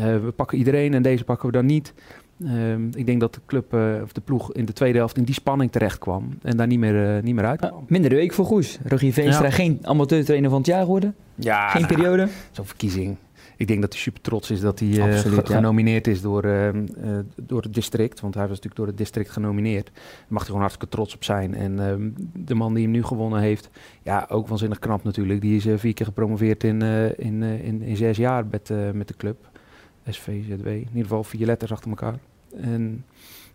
we 0.00 0.32
pakken 0.36 0.58
iedereen 0.58 0.94
en 0.94 1.02
deze 1.02 1.24
pakken 1.24 1.46
we 1.46 1.52
dan 1.52 1.66
niet. 1.66 1.94
Um, 2.42 2.90
ik 2.94 3.06
denk 3.06 3.20
dat 3.20 3.34
de 3.34 3.40
club 3.46 3.74
uh, 3.74 4.02
of 4.02 4.12
de 4.12 4.20
ploeg 4.20 4.52
in 4.52 4.64
de 4.64 4.72
tweede 4.72 4.98
helft 4.98 5.16
in 5.16 5.24
die 5.24 5.34
spanning 5.34 5.72
terecht 5.72 5.98
kwam 5.98 6.28
en 6.42 6.56
daar 6.56 6.66
niet 6.66 6.78
meer, 6.78 7.16
uh, 7.16 7.22
niet 7.22 7.34
meer 7.34 7.44
uit 7.44 7.60
kwam. 7.60 7.72
Uh, 7.72 7.88
minder 7.88 8.10
week 8.10 8.32
voor 8.32 8.44
Goes. 8.44 8.78
Rogier 8.84 9.12
Veenstra, 9.12 9.44
ja. 9.44 9.50
geen 9.50 9.78
amateurtrainer 9.82 10.50
van 10.50 10.58
het 10.58 10.66
jaar 10.66 10.80
geworden. 10.80 11.14
Ja, 11.34 11.68
geen 11.68 11.82
nou, 11.82 11.94
periode. 11.94 12.28
Zo'n 12.50 12.64
verkiezing. 12.64 13.16
Ik 13.56 13.66
denk 13.66 13.80
dat 13.80 13.92
hij 13.92 14.02
super 14.02 14.20
trots 14.20 14.50
is 14.50 14.60
dat 14.60 14.78
hij 14.78 15.02
Absoluut, 15.02 15.46
ge 15.46 15.54
genomineerd 15.54 16.06
is 16.06 16.20
door, 16.20 16.44
ehm, 16.44 16.86
door 17.36 17.62
het 17.62 17.74
district. 17.74 18.20
Want 18.20 18.34
hij 18.34 18.42
was 18.42 18.52
natuurlijk 18.52 18.76
door 18.76 18.86
het 18.86 18.98
district 18.98 19.30
genomineerd. 19.30 19.86
Daar 19.94 20.02
mag 20.28 20.38
hij 20.38 20.46
gewoon 20.46 20.60
hartstikke 20.60 20.94
trots 20.94 21.14
op 21.14 21.24
zijn. 21.24 21.54
En 21.54 21.88
ehm, 21.88 22.10
de 22.32 22.54
man 22.54 22.74
die 22.74 22.82
hem 22.82 22.92
nu 22.92 23.02
gewonnen 23.02 23.40
heeft, 23.40 23.70
ja, 24.02 24.26
ook 24.28 24.48
waanzinnig 24.48 24.78
knap 24.78 25.04
natuurlijk. 25.04 25.40
Die 25.40 25.56
is 25.56 25.80
vier 25.80 25.94
keer 25.94 26.06
gepromoveerd 26.06 26.64
in, 26.64 26.82
in, 27.16 27.42
in, 27.42 27.82
in, 27.82 27.96
zes 27.96 28.16
jaar 28.16 28.46
met, 28.50 28.72
met 28.92 29.08
de 29.08 29.16
club. 29.16 29.52
SVZW. 30.08 30.66
In 30.66 30.78
ieder 30.78 31.02
geval 31.02 31.24
vier 31.24 31.46
letters 31.46 31.72
achter 31.72 31.90
elkaar. 31.90 32.18
En 32.60 33.04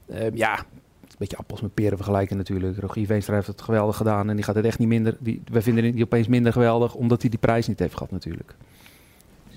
uh, 0.05 0.17
ja, 0.33 0.57
een 0.57 1.15
beetje 1.17 1.37
appels 1.37 1.61
met 1.61 1.73
peren 1.73 1.97
vergelijken 1.97 2.37
natuurlijk. 2.37 2.79
Rogier 2.79 3.05
Veenstra 3.05 3.35
heeft 3.35 3.47
het 3.47 3.61
geweldig 3.61 3.97
gedaan 3.97 4.29
en 4.29 4.35
die 4.35 4.45
gaat 4.45 4.55
het 4.55 4.65
echt 4.65 4.79
niet 4.79 4.87
minder. 4.87 5.17
Die, 5.19 5.41
wij 5.51 5.61
vinden 5.61 5.91
die 5.91 6.03
opeens 6.03 6.27
minder 6.27 6.51
geweldig 6.53 6.95
omdat 6.95 7.21
hij 7.21 7.29
die 7.29 7.39
prijs 7.39 7.67
niet 7.67 7.79
heeft 7.79 7.93
gehad 7.93 8.11
natuurlijk. 8.11 8.55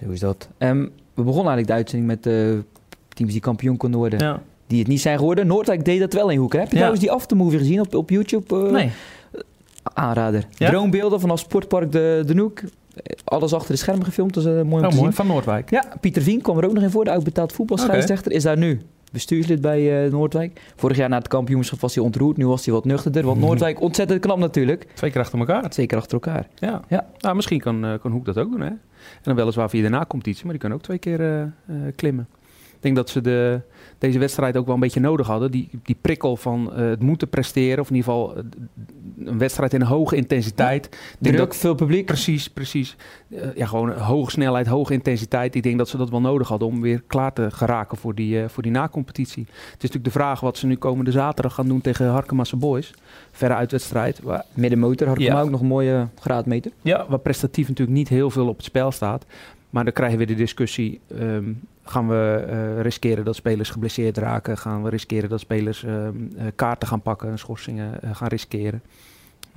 Zo 0.02 0.10
is 0.10 0.20
dat. 0.20 0.48
Um, 0.58 0.92
we 1.14 1.22
begonnen 1.22 1.52
eigenlijk 1.52 1.66
de 1.66 1.72
uitzending 1.72 2.10
met 2.10 2.22
de 2.22 2.64
teams 3.08 3.32
die 3.32 3.40
kampioen 3.40 3.76
konden 3.76 3.98
worden. 3.98 4.18
Ja. 4.18 4.42
Die 4.66 4.78
het 4.78 4.88
niet 4.88 5.00
zijn 5.00 5.18
geworden. 5.18 5.46
Noordwijk 5.46 5.84
deed 5.84 6.00
dat 6.00 6.12
wel 6.12 6.30
in 6.30 6.38
Hoek. 6.38 6.52
Heb 6.52 6.62
je 6.62 6.68
ja. 6.68 6.74
trouwens 6.74 7.00
die 7.00 7.10
aftermovie 7.10 7.58
gezien 7.58 7.80
op, 7.80 7.94
op 7.94 8.10
YouTube? 8.10 8.56
Uh, 8.56 8.70
nee. 8.72 8.90
Aanrader. 9.82 10.46
Droombeelden 10.56 11.20
vanaf 11.20 11.38
Sportpark 11.38 11.92
De, 11.92 12.22
de 12.26 12.34
Noek. 12.34 12.60
Alles 13.24 13.52
achter 13.52 13.72
de 13.72 13.78
schermen 13.78 14.04
gefilmd. 14.04 14.34
Dat 14.34 14.44
is 14.44 14.50
uh, 14.50 14.62
mooi, 14.62 14.86
oh, 14.86 14.92
mooi. 14.92 15.12
Van 15.12 15.26
Noordwijk. 15.26 15.70
Ja, 15.70 15.84
Pieter 16.00 16.22
Vien 16.22 16.40
kwam 16.40 16.58
er 16.58 16.64
ook 16.64 16.72
nog 16.72 16.82
in 16.82 16.90
voor. 16.90 17.04
De 17.04 17.10
uitbetaald 17.10 17.52
voetbalscheidsrechter 17.52 18.26
okay. 18.26 18.36
is 18.36 18.42
daar 18.42 18.58
nu 18.58 18.80
bestuurslid 19.12 19.60
bij 19.60 20.04
uh, 20.04 20.12
Noordwijk. 20.12 20.60
Vorig 20.76 20.96
jaar 20.96 21.08
na 21.08 21.18
het 21.18 21.28
kampioenschap 21.28 21.80
was 21.80 21.94
hij 21.94 22.04
ontroerd. 22.04 22.36
Nu 22.36 22.46
was 22.46 22.64
hij 22.64 22.74
wat 22.74 22.84
nuchterder. 22.84 23.24
Want 23.24 23.36
mhm. 23.36 23.46
Noordwijk 23.46 23.80
ontzettend 23.80 24.20
knap 24.20 24.38
natuurlijk. 24.38 24.86
Twee 24.94 25.10
keer 25.10 25.20
achter 25.20 25.38
elkaar. 25.38 25.70
Twee 25.70 25.86
keer 25.86 25.98
achter 25.98 26.12
elkaar. 26.12 26.48
Ja. 26.54 26.80
ja. 26.88 27.06
Nou, 27.18 27.34
misschien 27.34 27.60
kan, 27.60 27.84
uh, 27.84 27.94
kan 28.00 28.10
Hoek 28.10 28.24
dat 28.24 28.38
ook 28.38 28.50
doen. 28.50 28.60
Hè? 28.60 28.66
En 28.66 28.80
dan 29.22 29.34
weliswaar 29.34 29.70
via 29.70 29.82
de 29.82 29.88
na-competitie. 29.88 30.44
Maar 30.44 30.52
die 30.52 30.62
kan 30.62 30.72
ook 30.72 30.82
twee 30.82 30.98
keer 30.98 31.20
uh, 31.20 31.44
klimmen. 31.96 32.28
Ik 32.82 32.88
denk 32.88 33.06
dat 33.06 33.10
ze 33.10 33.20
de, 33.20 33.60
deze 33.98 34.18
wedstrijd 34.18 34.56
ook 34.56 34.66
wel 34.66 34.74
een 34.74 34.80
beetje 34.80 35.00
nodig 35.00 35.26
hadden. 35.26 35.50
Die, 35.50 35.68
die 35.82 35.96
prikkel 36.00 36.36
van 36.36 36.70
uh, 36.72 36.76
het 36.76 37.02
moeten 37.02 37.28
presteren. 37.28 37.80
Of 37.80 37.90
in 37.90 37.96
ieder 37.96 38.12
geval 38.12 38.36
uh, 38.36 38.42
een 39.24 39.38
wedstrijd 39.38 39.74
in 39.74 39.82
hoge 39.82 40.16
intensiteit. 40.16 40.88
Ja, 40.90 40.98
druk, 41.18 41.36
dat, 41.36 41.56
veel 41.56 41.74
publiek. 41.74 42.06
Precies, 42.06 42.48
precies. 42.48 42.96
Uh, 43.28 43.40
ja, 43.54 43.66
gewoon 43.66 43.92
hoge 43.92 44.30
snelheid, 44.30 44.66
hoge 44.66 44.92
intensiteit. 44.92 45.54
Ik 45.54 45.62
denk 45.62 45.78
dat 45.78 45.88
ze 45.88 45.96
dat 45.96 46.10
wel 46.10 46.20
nodig 46.20 46.48
hadden 46.48 46.68
om 46.68 46.80
weer 46.80 47.02
klaar 47.06 47.32
te 47.32 47.50
geraken 47.50 47.98
voor 47.98 48.14
die, 48.14 48.48
voor 48.48 48.62
die 48.62 48.72
na-competitie. 48.72 49.44
Het 49.44 49.56
is 49.62 49.70
natuurlijk 49.72 50.04
de 50.04 50.10
vraag 50.10 50.40
wat 50.40 50.56
ze 50.56 50.66
nu 50.66 50.76
komende 50.76 51.10
zaterdag 51.10 51.54
gaan 51.54 51.68
doen 51.68 51.80
tegen 51.80 52.08
Harkemasse 52.08 52.56
Boys. 52.56 52.94
Verre 53.32 53.54
uitwedstrijd. 53.54 54.20
Middenmotor, 54.54 55.06
Harkema 55.06 55.36
ja. 55.36 55.42
ook 55.42 55.50
nog 55.50 55.60
een 55.60 55.66
mooie 55.66 56.08
graadmeter. 56.20 56.72
Ja, 56.82 57.06
waar 57.08 57.18
prestatief 57.18 57.68
natuurlijk 57.68 57.98
niet 57.98 58.08
heel 58.08 58.30
veel 58.30 58.48
op 58.48 58.56
het 58.56 58.64
spel 58.64 58.90
staat. 58.90 59.24
Maar 59.72 59.84
dan 59.84 59.92
krijgen 59.92 60.18
we 60.18 60.24
de 60.24 60.34
discussie: 60.34 61.00
um, 61.20 61.60
gaan 61.82 62.08
we 62.08 62.44
uh, 62.46 62.80
riskeren 62.80 63.24
dat 63.24 63.36
spelers 63.36 63.70
geblesseerd 63.70 64.16
raken? 64.16 64.58
Gaan 64.58 64.82
we 64.82 64.90
riskeren 64.90 65.28
dat 65.28 65.40
spelers 65.40 65.82
um, 65.82 66.30
uh, 66.36 66.42
kaarten 66.54 66.88
gaan 66.88 67.02
pakken, 67.02 67.38
schorsingen 67.38 68.00
uh, 68.04 68.14
gaan 68.14 68.28
riskeren? 68.28 68.82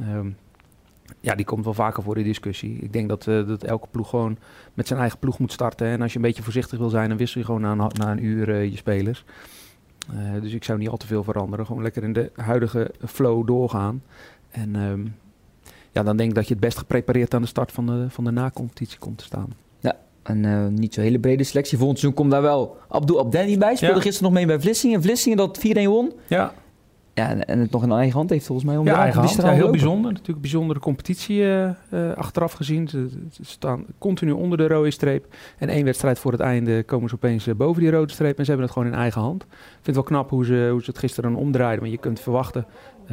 Um, 0.01 0.37
ja, 1.19 1.35
die 1.35 1.45
komt 1.45 1.63
wel 1.63 1.73
vaker 1.73 2.03
voor 2.03 2.15
die 2.15 2.23
discussie. 2.23 2.77
Ik 2.77 2.93
denk 2.93 3.09
dat, 3.09 3.23
dat 3.23 3.63
elke 3.63 3.87
ploeg 3.91 4.09
gewoon 4.09 4.37
met 4.73 4.87
zijn 4.87 4.99
eigen 4.99 5.19
ploeg 5.19 5.39
moet 5.39 5.51
starten. 5.51 5.87
En 5.87 6.01
als 6.01 6.11
je 6.11 6.17
een 6.17 6.25
beetje 6.25 6.43
voorzichtig 6.43 6.79
wil 6.79 6.89
zijn, 6.89 7.09
dan 7.09 7.17
wissel 7.17 7.39
je 7.39 7.45
gewoon 7.45 7.61
na 7.61 7.71
een, 7.71 8.07
een 8.07 8.23
uur 8.23 8.63
je 8.63 8.77
spelers. 8.77 9.25
dus 10.41 10.53
ik 10.53 10.63
zou 10.63 10.79
niet 10.79 10.89
al 10.89 10.97
te 10.97 11.07
veel 11.07 11.23
veranderen. 11.23 11.65
Gewoon 11.65 11.81
lekker 11.81 12.03
in 12.03 12.13
de 12.13 12.31
huidige 12.35 12.91
flow 13.05 13.47
doorgaan. 13.47 14.03
En 14.49 14.73
ja, 15.91 16.03
dan 16.03 16.17
denk 16.17 16.29
ik 16.29 16.35
dat 16.35 16.47
je 16.47 16.53
het 16.53 16.63
best 16.63 16.77
geprepareerd 16.77 17.33
aan 17.33 17.41
de 17.41 17.47
start 17.47 17.71
van 17.71 17.85
de, 17.85 18.05
van 18.09 18.23
de 18.23 18.31
na-competitie 18.31 18.99
komt 18.99 19.17
te 19.17 19.23
staan. 19.23 19.64
Een 20.25 20.43
uh, 20.43 20.67
niet 20.67 20.93
zo 20.93 21.01
hele 21.01 21.19
brede 21.19 21.43
selectie. 21.43 21.77
Volgend 21.77 21.99
seizoen 21.99 22.21
komt 22.21 22.31
daar 22.31 22.41
wel 22.41 22.77
Abdul 22.87 23.19
Abdeni 23.19 23.57
bij. 23.57 23.75
Speelde 23.75 23.95
ja. 23.95 24.01
gisteren 24.01 24.23
nog 24.23 24.39
mee 24.39 24.47
bij 24.47 24.59
Vlissingen. 24.59 25.01
Vlissingen 25.01 25.37
dat 25.37 25.59
4-1 25.59 25.83
won. 25.83 26.13
Ja. 26.27 26.53
Ja, 27.15 27.29
en 27.29 27.59
het 27.59 27.71
nog 27.71 27.83
in 27.83 27.91
eigen 27.91 28.17
hand 28.17 28.29
heeft 28.29 28.45
volgens 28.45 28.67
mij. 28.67 28.77
Om 28.77 28.85
ja, 28.85 29.01
eigen 29.01 29.21
hand. 29.21 29.35
Ja, 29.35 29.49
heel 29.49 29.69
bijzonder. 29.69 30.11
Natuurlijk 30.11 30.41
bijzondere 30.41 30.79
competitie 30.79 31.37
uh, 31.37 31.69
uh, 31.93 32.13
achteraf 32.15 32.53
gezien. 32.53 32.87
Ze, 32.87 33.07
ze, 33.31 33.45
staan 33.45 33.85
continu 33.97 34.31
onder 34.31 34.57
de 34.57 34.67
rode 34.67 34.91
streep. 34.91 35.25
En 35.57 35.69
één 35.69 35.85
wedstrijd 35.85 36.19
voor 36.19 36.31
het 36.31 36.41
einde 36.41 36.83
komen 36.83 37.09
ze 37.09 37.15
opeens 37.15 37.47
boven 37.57 37.81
die 37.81 37.91
rode 37.91 38.13
streep. 38.13 38.37
En 38.37 38.43
ze 38.43 38.49
hebben 38.51 38.67
het 38.67 38.77
gewoon 38.77 38.93
in 38.93 38.99
eigen 38.99 39.21
hand. 39.21 39.43
Ik 39.43 39.49
vind 39.71 39.85
het 39.85 39.95
wel 39.95 40.03
knap 40.03 40.29
hoe 40.29 40.45
ze, 40.45 40.67
hoe 40.71 40.83
ze 40.83 40.89
het 40.89 40.99
gisteren 40.99 41.35
omdraaiden. 41.35 41.79
Want 41.79 41.91
je 41.91 41.99
kunt 41.99 42.19
verwachten, 42.19 42.65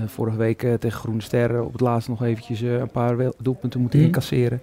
vorige 0.07 0.37
week 0.37 0.59
tegen 0.59 1.01
Groene 1.01 1.23
Sterren 1.23 1.65
op 1.65 1.73
het 1.73 1.81
laatst 1.81 2.09
nog 2.09 2.23
eventjes 2.23 2.61
een 2.61 2.91
paar 2.91 3.17
doelpunten 3.39 3.81
moeten 3.81 3.99
mm. 3.99 4.05
incasseren. 4.05 4.61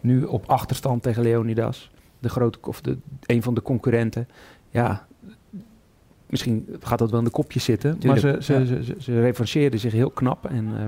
Nu 0.00 0.24
op 0.24 0.44
achterstand 0.46 1.02
tegen 1.02 1.22
Leonidas. 1.22 1.90
De 2.22 2.28
grote, 2.28 2.58
of 2.62 2.80
de, 2.80 2.98
een 3.26 3.42
van 3.42 3.54
de 3.54 3.62
concurrenten. 3.62 4.28
Ja, 4.70 5.06
misschien 6.26 6.76
gaat 6.80 6.98
dat 6.98 7.10
wel 7.10 7.18
in 7.18 7.24
de 7.24 7.30
kopjes 7.30 7.64
zitten. 7.64 7.98
Tuurlijk, 7.98 8.22
maar 8.22 8.42
ze, 8.42 8.64
ze, 8.66 8.84
ze, 8.84 8.94
ze, 8.98 9.20
revancheerden 9.20 9.80
zich 9.80 9.92
heel 9.92 10.10
knap. 10.10 10.46
En 10.46 10.64
uh, 10.64 10.84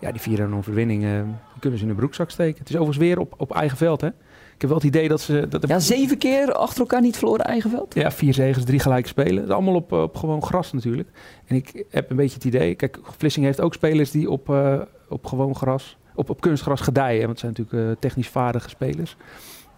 ja, 0.00 0.12
die 0.12 0.20
vieren 0.20 0.54
overwinning 0.54 1.04
uh, 1.04 1.20
kunnen 1.58 1.78
ze 1.78 1.84
in 1.84 1.90
de 1.90 1.96
broekzak 1.96 2.30
steken. 2.30 2.58
Het 2.58 2.68
is 2.68 2.74
overigens 2.74 3.06
weer 3.06 3.18
op, 3.18 3.34
op 3.36 3.52
eigen 3.52 3.76
veld, 3.76 4.00
hè? 4.00 4.08
Ik 4.54 4.66
heb 4.68 4.70
wel 4.70 4.78
het 4.78 4.96
idee 4.96 5.08
dat 5.08 5.20
ze... 5.20 5.48
Dat 5.48 5.68
ja, 5.68 5.78
zeven 5.78 6.18
keer 6.18 6.52
achter 6.52 6.80
elkaar 6.80 7.00
niet 7.00 7.16
verloren 7.16 7.44
eigen 7.44 7.70
veld? 7.70 7.94
Ja, 7.94 8.10
vier 8.10 8.34
zegens, 8.34 8.64
drie 8.64 8.78
gelijke 8.78 9.08
spelen. 9.08 9.50
allemaal 9.50 9.74
op, 9.74 9.92
op 9.92 10.16
gewoon 10.16 10.42
gras 10.42 10.72
natuurlijk. 10.72 11.08
En 11.46 11.56
ik 11.56 11.84
heb 11.90 12.10
een 12.10 12.16
beetje 12.16 12.34
het 12.34 12.44
idee... 12.44 12.74
Kijk, 12.74 12.98
Vlissing 13.02 13.46
heeft 13.46 13.60
ook 13.60 13.74
spelers 13.74 14.10
die 14.10 14.30
op, 14.30 14.48
uh, 14.48 14.80
op 15.08 15.26
gewoon 15.26 15.56
gras... 15.56 15.98
Op, 16.14 16.30
op 16.30 16.40
kunstgras 16.40 16.80
gedijen. 16.80 17.26
Want 17.26 17.30
het 17.30 17.38
zijn 17.38 17.52
natuurlijk 17.56 17.88
uh, 17.88 17.96
technisch 18.00 18.28
vaardige 18.28 18.68
spelers. 18.68 19.16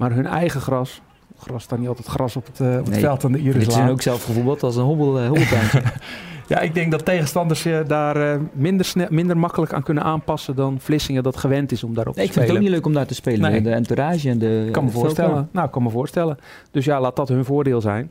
Maar 0.03 0.13
hun 0.13 0.27
eigen 0.27 0.61
gras, 0.61 1.01
gras 1.39 1.63
staat 1.63 1.79
niet 1.79 1.89
altijd 1.89 2.07
gras 2.07 2.37
op 2.37 2.47
het, 2.47 2.61
uh, 2.61 2.79
op 2.79 2.87
het 2.87 2.99
veld 2.99 3.25
aan 3.25 3.33
de 3.33 3.39
Irislaan. 3.39 3.65
Dit 3.65 3.73
zijn 3.73 3.89
ook 3.89 4.03
zelf 4.03 4.25
gevoetbald 4.25 4.63
als 4.63 4.77
een 4.77 4.83
hobbel, 4.83 5.21
uh, 5.21 5.29
hobbeltuintje. 5.29 5.83
ja, 6.49 6.61
ik 6.61 6.75
denk 6.75 6.91
dat 6.91 7.05
tegenstanders 7.05 7.63
je 7.63 7.85
daar 7.87 8.17
uh, 8.17 8.41
minder, 8.53 8.87
snel, 8.87 9.07
minder 9.11 9.37
makkelijk 9.37 9.73
aan 9.73 9.83
kunnen 9.83 10.03
aanpassen 10.05 10.57
dan 10.57 10.81
Vlissingen 10.81 11.23
dat 11.23 11.37
gewend 11.37 11.73
is 11.73 11.85
om 11.85 11.95
daarop 11.95 12.17
nee, 12.17 12.27
te 12.27 12.33
spelen. 12.33 12.49
Ik 12.49 12.49
vind 12.49 12.49
het 12.49 12.57
ook 12.57 12.63
niet 12.63 12.71
leuk 12.71 12.87
om 12.87 12.93
daar 12.93 13.07
te 13.07 13.15
spelen. 13.15 13.51
Nee. 13.51 13.63
De 13.63 13.71
entourage 13.71 14.29
en 14.29 14.39
de 14.39 14.69
kan 14.73 14.85
me 14.85 14.91
voorstellen. 14.91 15.49
Nou, 15.53 15.69
kan 15.69 15.83
me 15.83 15.91
voorstellen. 15.91 16.39
Dus 16.71 16.85
ja, 16.85 17.01
laat 17.01 17.17
dat 17.17 17.29
hun 17.29 17.45
voordeel 17.45 17.81
zijn. 17.81 18.11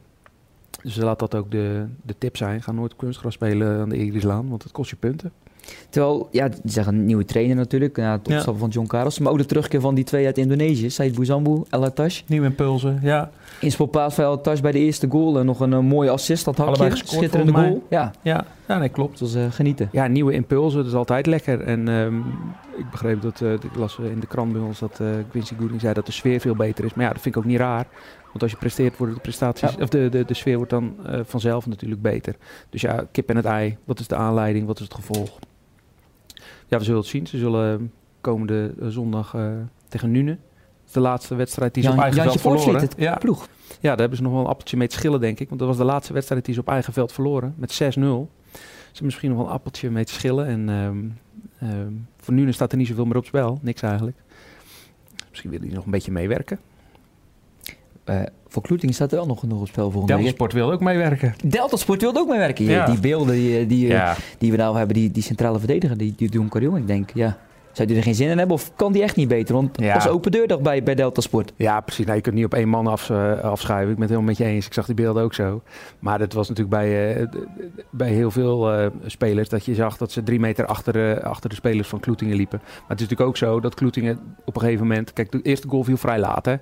Dus 0.84 0.96
laat 0.96 1.20
dat 1.20 1.36
ook 1.36 1.52
de, 1.52 1.86
de 2.02 2.16
tip 2.18 2.38
zijn. 2.38 2.62
Ga 2.62 2.72
nooit 2.72 2.96
kunstgras 2.96 3.34
spelen 3.34 3.80
aan 3.80 3.90
de 3.90 3.98
Irislaan, 3.98 4.50
want 4.50 4.64
het 4.64 4.72
kost 4.72 4.90
je 4.90 4.96
punten. 4.96 5.32
Terwijl, 5.89 6.27
ja, 6.32 6.48
die 6.48 6.60
zeggen 6.63 6.94
een 6.94 7.06
nieuwe 7.06 7.25
trainer 7.25 7.56
natuurlijk. 7.56 7.98
Ja, 7.98 8.12
het 8.12 8.27
opstappen 8.27 8.53
ja. 8.53 8.60
van 8.60 8.70
John 8.70 8.88
Carlos. 8.88 9.20
Maar 9.20 9.32
ook 9.32 9.38
de 9.38 9.46
terugkeer 9.46 9.82
van 9.82 9.96
die 9.96 10.03
twee 10.03 10.25
uit 10.25 10.38
Indonesië. 10.38 10.89
Said 10.89 11.15
Bouzambu, 11.15 11.63
El 11.70 11.84
Atash. 11.84 12.22
Nieuwe 12.27 12.46
impulsen, 12.46 13.00
ja. 13.01 13.32
Inspelpaas 13.60 14.13
van 14.13 14.24
El 14.24 14.32
Atash 14.32 14.60
bij 14.60 14.72
de 14.72 14.80
eerste 14.80 15.08
goal. 15.10 15.39
En 15.39 15.46
nog 15.46 15.60
een, 15.60 15.72
een 15.72 15.86
mooie 15.86 16.10
assist, 16.10 16.46
dat 16.46 16.58
hakje. 16.58 16.91
Schitterende 16.96 17.51
goal. 17.51 17.84
Ja. 17.89 18.12
Ja. 18.22 18.46
ja, 18.68 18.77
nee, 18.77 18.89
klopt. 18.89 19.20
Dat 19.20 19.32
was 19.32 19.44
uh, 19.44 19.51
genieten. 19.51 19.89
Ja, 19.91 20.08
nieuwe 20.08 20.34
impulsen, 20.34 20.77
dat 20.77 20.88
is 20.88 20.94
altijd 20.94 21.25
lekker. 21.25 21.62
En 21.62 21.88
um, 21.88 22.25
ik 22.77 22.89
begreep 22.91 23.22
dat, 23.22 23.41
uh, 23.41 23.53
ik 23.53 23.75
las 23.75 23.98
in 23.98 24.20
de 24.20 24.27
krant 24.27 24.51
bij 24.53 24.62
ons 24.62 24.80
dat 24.80 25.00
uh, 25.01 25.08
Quincy 25.30 25.56
Gooding 25.60 25.82
zei 25.82 25.94
dat 25.94 26.06
de 26.06 26.12
sfeer 26.12 26.39
veel 26.39 26.56
beter 26.56 26.86
is. 26.86 26.94
Maar 26.94 27.06
ja, 27.06 27.12
dat 27.12 27.22
vind 27.22 27.36
ik 27.36 27.41
ook 27.41 27.48
niet 27.48 27.60
raar. 27.60 27.88
Want 28.25 28.44
als 28.44 28.51
je 28.51 28.58
presteert, 28.58 28.98
worden 28.98 29.15
de 29.15 29.22
prestaties, 29.22 29.72
ja. 29.72 29.84
of 29.84 29.89
de, 29.89 30.10
de, 30.10 30.25
de 30.25 30.34
sfeer 30.34 30.56
wordt 30.56 30.72
dan 30.72 30.96
vanzelf 31.24 31.68
natuurlijk 31.68 32.01
beter. 32.01 32.36
Dus 32.70 32.82
ja, 32.82 33.06
kip 33.12 33.30
en 33.30 33.36
het 33.36 33.46
ei. 33.46 33.77
Wat 33.86 34.00
is 34.00 34.08
de 34.08 34.15
aanleiding? 34.15 34.65
Wat 34.68 34.80
is 34.80 34.84
het 34.84 34.94
gevolg? 34.94 35.39
Ja, 36.72 36.78
we 36.78 36.84
zullen 36.84 37.00
het 37.00 37.10
zien. 37.10 37.28
Ze 37.28 37.38
zullen 37.38 37.92
komende 38.22 38.74
zondag 38.80 39.34
uh, 39.34 39.51
tegen 39.88 40.12
Nune. 40.12 40.38
De 40.92 41.00
laatste 41.00 41.36
wedstrijd 41.36 41.74
die 41.74 41.84
ze 41.84 41.90
Jan, 41.90 41.98
op 41.98 42.04
eigen 42.04 42.24
Jantje 42.24 42.40
veld 42.40 42.62
verloren. 42.62 42.82
Het 42.82 42.94
ja. 42.98 43.16
ploeg. 43.16 43.48
Ja, 43.68 43.90
daar 43.90 44.00
hebben 44.00 44.18
ze 44.18 44.24
nog 44.24 44.32
wel 44.32 44.42
een 44.42 44.48
appeltje 44.48 44.78
mee 44.78 44.88
te 44.88 44.96
schillen, 44.96 45.20
denk 45.20 45.40
ik. 45.40 45.48
Want 45.48 45.60
dat 45.60 45.70
was 45.70 45.78
de 45.78 45.84
laatste 45.84 46.13
wedstrijd 46.13 46.46
die 46.46 46.54
ze 46.54 46.60
op 46.60 46.68
eigen 46.68 46.94
veld 46.94 47.12
verloren. 47.12 47.54
Met 47.58 47.72
6-0. 47.72 47.75
Ze 47.75 47.88
hebben 47.88 48.28
misschien 49.00 49.30
nog 49.30 49.38
wel 49.38 49.48
een 49.48 49.54
appeltje 49.54 49.90
mee 49.90 50.06
te 50.06 50.13
schillen. 50.13 50.46
En 50.46 50.70
um, 50.70 51.18
um, 51.63 52.08
voor 52.18 52.34
Nune 52.34 52.51
staat 52.51 52.72
er 52.72 52.78
niet 52.78 52.88
zoveel 52.88 53.06
meer 53.06 53.18
op 53.18 53.25
spel. 53.25 53.60
Niks 53.62 53.82
eigenlijk. 53.82 54.18
Misschien 55.30 55.50
willen 55.50 55.66
die 55.66 55.75
nog 55.75 55.86
een 55.86 55.92
beetje 55.92 56.12
meewerken. 56.12 56.60
Uh, 58.05 58.22
voor 58.48 58.62
Kloeting 58.62 58.93
staat 58.93 59.12
er 59.12 59.17
wel 59.17 59.25
nog 59.25 59.39
genoeg 59.39 59.60
op 59.60 59.67
spel 59.67 59.91
volgende 59.91 60.15
Delta 60.15 60.29
Sport 60.31 60.53
wil 60.53 60.72
ook 60.72 60.79
meewerken. 60.79 61.36
Delta 61.43 61.77
Sport 61.77 62.01
wil 62.01 62.17
ook 62.17 62.27
meewerken. 62.27 62.65
Ja. 62.65 62.86
Die 62.86 63.00
beelden 63.00 63.36
die, 63.36 63.65
die, 63.65 63.88
ja. 63.88 64.15
die 64.38 64.51
we 64.51 64.58
nou 64.58 64.77
hebben, 64.77 64.96
die, 64.96 65.12
die 65.12 65.24
centrale 65.24 65.60
verdediger, 65.60 65.98
die, 65.98 66.13
die 66.17 66.29
doen 66.29 66.50
Jong, 66.60 66.77
ik 66.77 66.88
denk, 66.88 67.10
ja, 67.13 67.38
zou 67.72 67.88
die 67.88 67.98
er 67.98 68.04
geen 68.04 68.16
zin 68.16 68.30
in 68.30 68.38
hebben 68.38 68.56
of 68.56 68.75
kan 68.75 68.92
die 68.92 69.04
echt 69.04 69.16
niet 69.16 69.28
beter? 69.28 69.56
Want 69.56 69.80
ja. 69.80 69.94
dat 69.94 70.06
is 70.06 70.10
open 70.10 70.32
deur 70.32 70.48
toch 70.48 70.62
bij, 70.62 70.84
bij 70.84 70.96
Delta 70.96 71.22
Sport. 71.22 71.54
Ja, 71.56 71.82
precies. 71.82 72.06
Nou, 72.06 72.18
je 72.18 72.24
kunt 72.24 72.36
niet 72.36 72.46
op 72.46 72.54
één 72.54 72.70
man 72.70 72.88
af, 72.88 73.10
uh, 73.10 73.40
afschuiven. 73.40 73.90
Ik 73.90 73.98
ben 73.98 74.01
het 74.01 74.10
helemaal 74.10 74.30
met 74.30 74.38
je 74.38 74.46
eens. 74.46 74.66
Ik 74.66 74.74
zag 74.74 74.86
die 74.86 74.96
beelden 74.96 75.24
ook 75.24 75.34
zo. 75.34 75.62
Maar 76.00 76.20
dat 76.20 76.34
was 76.34 76.50
natuurlijk 76.50 76.78
bij, 76.78 77.22
uh, 77.22 77.28
bij 77.90 78.10
heel 78.10 78.32
veel 78.32 78.80
uh, 78.80 78.88
spelers 79.06 79.50
dat 79.50 79.66
je 79.66 79.75
zag 79.75 79.98
dat 79.98 80.12
ze 80.12 80.24
drie 80.24 80.40
meter 80.40 80.66
achter, 80.66 81.24
achter 81.24 81.50
de 81.50 81.56
spelers 81.56 81.88
van 81.88 82.00
Kloetingen 82.00 82.36
liepen. 82.36 82.60
Maar 82.63 82.88
het 82.88 83.00
is 83.00 83.08
natuurlijk 83.08 83.30
ook 83.30 83.38
zo 83.38 83.60
dat 83.60 83.75
Kloetingen 83.75 84.20
op 84.46 84.56
een 84.56 84.62
gegeven 84.62 84.88
moment... 84.88 85.13
Kijk, 85.13 85.32
de 85.32 85.42
eerste 85.42 85.68
goal 85.68 85.84
viel 85.84 85.98
vrij 85.98 86.20
laat. 86.20 86.46
Hè? 86.46 86.56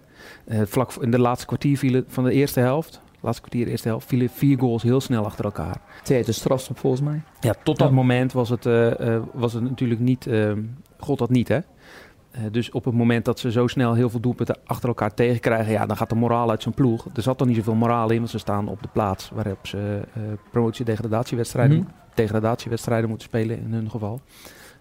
vlak 0.65 0.93
in 1.01 1.11
de 1.11 1.19
laatste 1.19 1.45
kwartier 1.45 1.77
vielen 1.77 2.05
van 2.07 2.23
de 2.23 2.31
eerste 2.31 2.59
helft 2.59 3.01
laatste 3.21 3.41
kwartier, 3.41 3.67
eerste 3.67 3.87
helft, 3.87 4.07
vielen 4.07 4.29
vier 4.29 4.59
goals 4.59 4.83
heel 4.83 5.01
snel 5.01 5.25
achter 5.25 5.45
elkaar. 5.45 5.81
Twee 6.03 6.23
de 6.23 6.31
strafstop 6.31 6.77
volgens 6.77 7.01
mij. 7.01 7.21
Ja, 7.39 7.53
tot 7.63 7.77
dat 7.77 7.91
moment 7.91 8.33
was 8.33 8.49
het, 8.49 8.65
uh, 8.65 8.99
uh, 8.99 9.19
was 9.33 9.53
het 9.53 9.63
natuurlijk 9.63 9.99
niet, 9.99 10.25
uh, 10.25 10.51
god 10.99 11.17
dat 11.17 11.29
niet 11.29 11.47
hè. 11.47 11.59
dus 12.51 12.71
op 12.71 12.85
het 12.85 12.93
moment 12.93 13.25
dat 13.25 13.39
ze 13.39 13.51
zo 13.51 13.67
snel 13.67 13.93
heel 13.93 14.09
veel 14.09 14.19
doelpunten 14.19 14.57
achter 14.65 14.89
elkaar 14.89 15.13
tegenkrijgen, 15.13 15.71
ja, 15.71 15.85
dan 15.85 15.97
gaat 15.97 16.09
de 16.09 16.15
moraal 16.15 16.49
uit 16.49 16.61
zijn 16.61 16.73
ploeg. 16.73 17.07
Er 17.13 17.21
zat 17.21 17.37
dan 17.37 17.47
niet 17.47 17.57
zoveel 17.57 17.75
moraal 17.75 18.09
in, 18.09 18.17
want 18.17 18.29
ze 18.29 18.37
staan 18.37 18.67
op 18.67 18.81
de 18.81 18.89
plaats 18.91 19.29
waarop 19.29 19.67
ze 19.67 20.01
promotie-degradatiewedstrijden 20.51 21.77
mm 21.77 21.83
-hmm. 21.83 21.93
degradatiewedstrijden 22.13 23.09
moeten 23.09 23.27
spelen 23.27 23.59
in 23.59 23.73
hun 23.73 23.89
geval. 23.89 24.21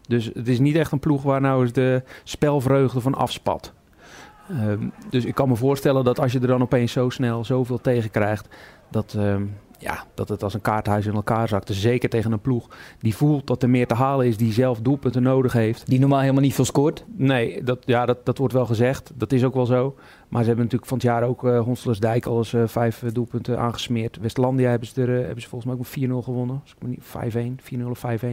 Dus 0.08 0.30
het 0.34 0.48
is 0.48 0.58
niet 0.58 0.76
echt 0.76 0.92
een 0.92 0.98
ploeg 0.98 1.22
waar 1.22 1.40
nou 1.40 1.62
eens 1.62 1.72
de 1.72 2.02
spelvreugde 2.24 3.00
van 3.00 3.14
afspat. 3.14 3.72
Um, 4.50 4.92
dus 5.10 5.24
ik 5.24 5.34
kan 5.34 5.48
me 5.48 5.56
voorstellen 5.56 6.04
dat 6.04 6.20
als 6.20 6.32
je 6.32 6.40
er 6.40 6.46
dan 6.46 6.62
opeens 6.62 6.92
zo 6.92 7.08
snel 7.08 7.44
zoveel 7.44 7.80
tegen 7.80 8.10
krijgt, 8.10 8.48
dat, 8.90 9.14
um, 9.18 9.56
ja, 9.78 10.04
dat 10.14 10.28
het 10.28 10.42
als 10.42 10.54
een 10.54 10.60
kaarthuis 10.60 11.06
in 11.06 11.14
elkaar 11.14 11.48
zakt. 11.48 11.66
Dus 11.66 11.80
zeker 11.80 12.08
tegen 12.08 12.32
een 12.32 12.40
ploeg 12.40 12.68
die 12.98 13.16
voelt 13.16 13.46
dat 13.46 13.62
er 13.62 13.70
meer 13.70 13.86
te 13.86 13.94
halen 13.94 14.26
is, 14.26 14.36
die 14.36 14.52
zelf 14.52 14.80
doelpunten 14.80 15.22
nodig 15.22 15.52
heeft. 15.52 15.86
Die 15.86 16.00
normaal 16.00 16.20
helemaal 16.20 16.42
niet 16.42 16.54
veel 16.54 16.64
scoort? 16.64 17.04
Nee, 17.16 17.62
dat, 17.62 17.78
ja, 17.84 18.06
dat, 18.06 18.26
dat 18.26 18.38
wordt 18.38 18.54
wel 18.54 18.66
gezegd. 18.66 19.12
Dat 19.14 19.32
is 19.32 19.44
ook 19.44 19.54
wel 19.54 19.66
zo. 19.66 19.94
Maar 20.28 20.42
ze 20.42 20.46
hebben 20.46 20.64
natuurlijk 20.64 20.90
van 20.90 20.98
het 20.98 21.06
jaar 21.06 21.22
ook 21.22 21.44
uh, 21.44 21.60
Honselersdijk 21.60 22.26
al 22.26 22.38
eens 22.38 22.54
vijf 22.64 23.04
doelpunten 23.12 23.58
aangesmeerd. 23.58 24.18
Westlandia 24.20 24.70
hebben 24.70 24.88
ze, 24.88 25.02
er, 25.02 25.08
hebben 25.08 25.42
ze 25.42 25.48
volgens 25.48 25.70
mij 25.70 26.08
ook 26.08 26.22
4-0 26.22 26.24
gewonnen. 26.24 26.62
5-1, 27.00 27.74
4-0 27.74 27.82
of 27.90 28.04
5-1. 28.06 28.28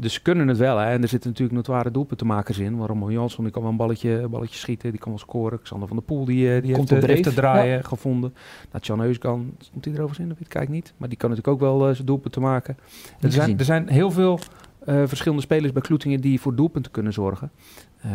Dus 0.00 0.12
ze 0.12 0.22
kunnen 0.22 0.48
het 0.48 0.56
wel. 0.56 0.76
Hè. 0.78 0.90
En 0.90 1.02
er 1.02 1.08
zitten 1.08 1.30
natuurlijk 1.30 1.56
notoire 1.56 1.90
doelpuntenmakers 1.90 2.58
in. 2.58 2.76
Waarom 2.76 3.10
Jansson, 3.10 3.44
die 3.44 3.52
kan 3.52 3.62
wel 3.62 3.70
een 3.70 3.76
balletje, 3.76 4.28
balletje 4.28 4.58
schieten. 4.58 4.90
Die 4.90 5.00
kan 5.00 5.10
wel 5.10 5.20
scoren. 5.20 5.62
Xander 5.62 5.88
van 5.88 5.96
der 5.96 6.06
Poel, 6.06 6.24
die, 6.24 6.60
die 6.60 6.74
heeft, 6.76 6.90
heeft 6.90 7.22
te 7.22 7.34
draaien 7.34 7.76
ja. 7.76 7.82
gevonden. 7.82 8.34
Nou, 8.72 8.84
Jan 8.84 9.00
Heuskan, 9.00 9.54
stond 9.58 9.84
hij 9.84 9.94
erover 9.94 10.20
in? 10.20 10.28
Weet 10.28 10.40
ik 10.40 10.54
eigenlijk 10.54 10.84
niet. 10.84 10.94
Maar 10.96 11.08
die 11.08 11.18
kan 11.18 11.30
natuurlijk 11.30 11.62
ook 11.62 11.68
wel 11.68 11.94
zijn 11.94 12.06
doelpunten 12.06 12.42
maken. 12.42 12.76
Er 13.20 13.32
zijn, 13.32 13.58
er 13.58 13.64
zijn 13.64 13.88
heel 13.88 14.10
veel 14.10 14.38
uh, 14.88 15.02
verschillende 15.06 15.42
spelers 15.42 15.72
bij 15.72 15.82
Kloetingen 15.82 16.20
die 16.20 16.40
voor 16.40 16.54
doelpunten 16.54 16.92
kunnen 16.92 17.12
zorgen. 17.12 17.50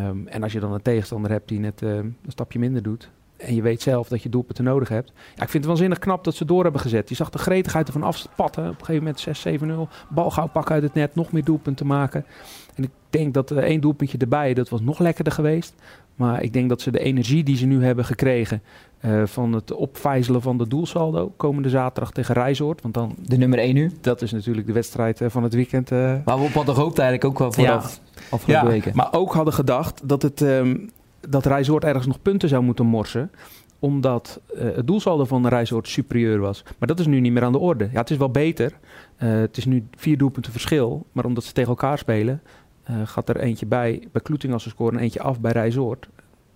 Um, 0.07 0.27
en 0.27 0.43
als 0.43 0.53
je 0.53 0.59
dan 0.59 0.73
een 0.73 0.81
tegenstander 0.81 1.31
hebt 1.31 1.47
die 1.47 1.59
net 1.59 1.81
uh, 1.81 1.95
een 1.95 2.15
stapje 2.27 2.59
minder 2.59 2.83
doet. 2.83 3.09
En 3.37 3.55
je 3.55 3.61
weet 3.61 3.81
zelf 3.81 4.07
dat 4.07 4.23
je 4.23 4.29
doelpunten 4.29 4.63
nodig 4.63 4.89
hebt. 4.89 5.11
Ja, 5.15 5.43
ik 5.43 5.49
vind 5.49 5.53
het 5.53 5.65
waanzinnig 5.65 5.99
knap 5.99 6.23
dat 6.23 6.35
ze 6.35 6.45
door 6.45 6.63
hebben 6.63 6.81
gezet. 6.81 7.09
Je 7.09 7.15
zag 7.15 7.29
de 7.29 7.37
gretigheid 7.37 7.87
ervan 7.87 8.03
afspatten. 8.03 8.63
Op 8.63 8.79
een 8.79 8.85
gegeven 8.85 9.15
moment 9.63 9.89
6-7-0. 9.89 10.07
Bal 10.09 10.31
gauw 10.31 10.47
pakken 10.47 10.73
uit 10.73 10.83
het 10.83 10.93
net. 10.93 11.15
Nog 11.15 11.31
meer 11.31 11.43
doelpunten 11.43 11.87
maken. 11.87 12.25
En 12.75 12.83
ik 12.83 12.89
denk 13.09 13.33
dat 13.33 13.51
uh, 13.51 13.57
één 13.57 13.81
doelpuntje 13.81 14.17
erbij, 14.17 14.53
dat 14.53 14.69
was 14.69 14.81
nog 14.81 14.99
lekkerder 14.99 15.33
geweest. 15.33 15.73
Maar 16.15 16.43
ik 16.43 16.53
denk 16.53 16.69
dat 16.69 16.81
ze 16.81 16.91
de 16.91 16.99
energie 16.99 17.43
die 17.43 17.57
ze 17.57 17.65
nu 17.65 17.83
hebben 17.83 18.05
gekregen 18.05 18.61
uh, 19.05 19.25
van 19.25 19.53
het 19.53 19.73
opvijzelen 19.73 20.41
van 20.41 20.57
de 20.57 20.67
doelsaldo 20.67 21.33
komende 21.37 21.69
zaterdag 21.69 22.11
tegen 22.11 22.33
Rijzoord. 22.33 22.81
Want 22.81 22.93
dan, 22.93 23.15
de 23.21 23.37
nummer 23.37 23.59
1 23.59 23.73
nu? 23.73 23.91
Dat 24.01 24.21
is 24.21 24.31
natuurlijk 24.31 24.67
de 24.67 24.73
wedstrijd 24.73 25.21
uh, 25.21 25.29
van 25.29 25.43
het 25.43 25.53
weekend. 25.53 25.91
Uh, 25.91 26.15
Waar 26.25 26.37
we 26.37 26.43
op 26.43 26.53
hadden 26.53 26.75
gehoopt 26.75 26.99
eigenlijk 26.99 27.29
ook 27.29 27.39
wel 27.39 27.51
vooraf 27.51 28.01
ja, 28.13 28.21
afgelopen 28.29 28.67
ja, 28.67 28.71
weken. 28.71 28.91
Maar 28.95 29.13
ook 29.13 29.33
hadden 29.33 29.53
gedacht 29.53 30.07
dat, 30.09 30.21
het, 30.21 30.41
um, 30.41 30.89
dat 31.29 31.45
Rijzoord 31.45 31.83
ergens 31.83 32.05
nog 32.05 32.21
punten 32.21 32.49
zou 32.49 32.63
moeten 32.63 32.85
morsen 32.85 33.31
omdat 33.79 34.41
het 34.57 34.87
doelsaldo 34.87 35.25
van 35.25 35.43
de 35.43 35.49
Rijzoord 35.49 35.87
superieur 35.87 36.39
was. 36.39 36.63
Maar 36.77 36.87
dat 36.87 36.99
is 36.99 37.07
nu 37.07 37.19
niet 37.19 37.31
meer 37.31 37.43
aan 37.43 37.51
de 37.51 37.57
orde. 37.57 37.89
Ja, 37.91 37.99
het 37.99 38.09
is 38.09 38.17
wel 38.17 38.31
beter. 38.31 38.71
het 39.15 39.57
is 39.57 39.65
nu 39.65 39.87
vier 39.97 40.17
doelpunten 40.17 40.51
verschil. 40.51 41.05
Maar 41.11 41.25
omdat 41.25 41.43
ze 41.43 41.51
tegen 41.51 41.69
elkaar 41.69 41.97
spelen, 41.97 42.41
gaat 43.03 43.29
er 43.29 43.37
eentje 43.37 43.65
bij 43.65 44.07
bij 44.11 44.21
Kloeting 44.21 44.53
als 44.53 44.63
ze 44.63 44.69
scoren 44.69 44.97
en 44.97 45.03
eentje 45.03 45.21
af 45.21 45.39
bij 45.39 45.51
Rijzoord. 45.51 46.09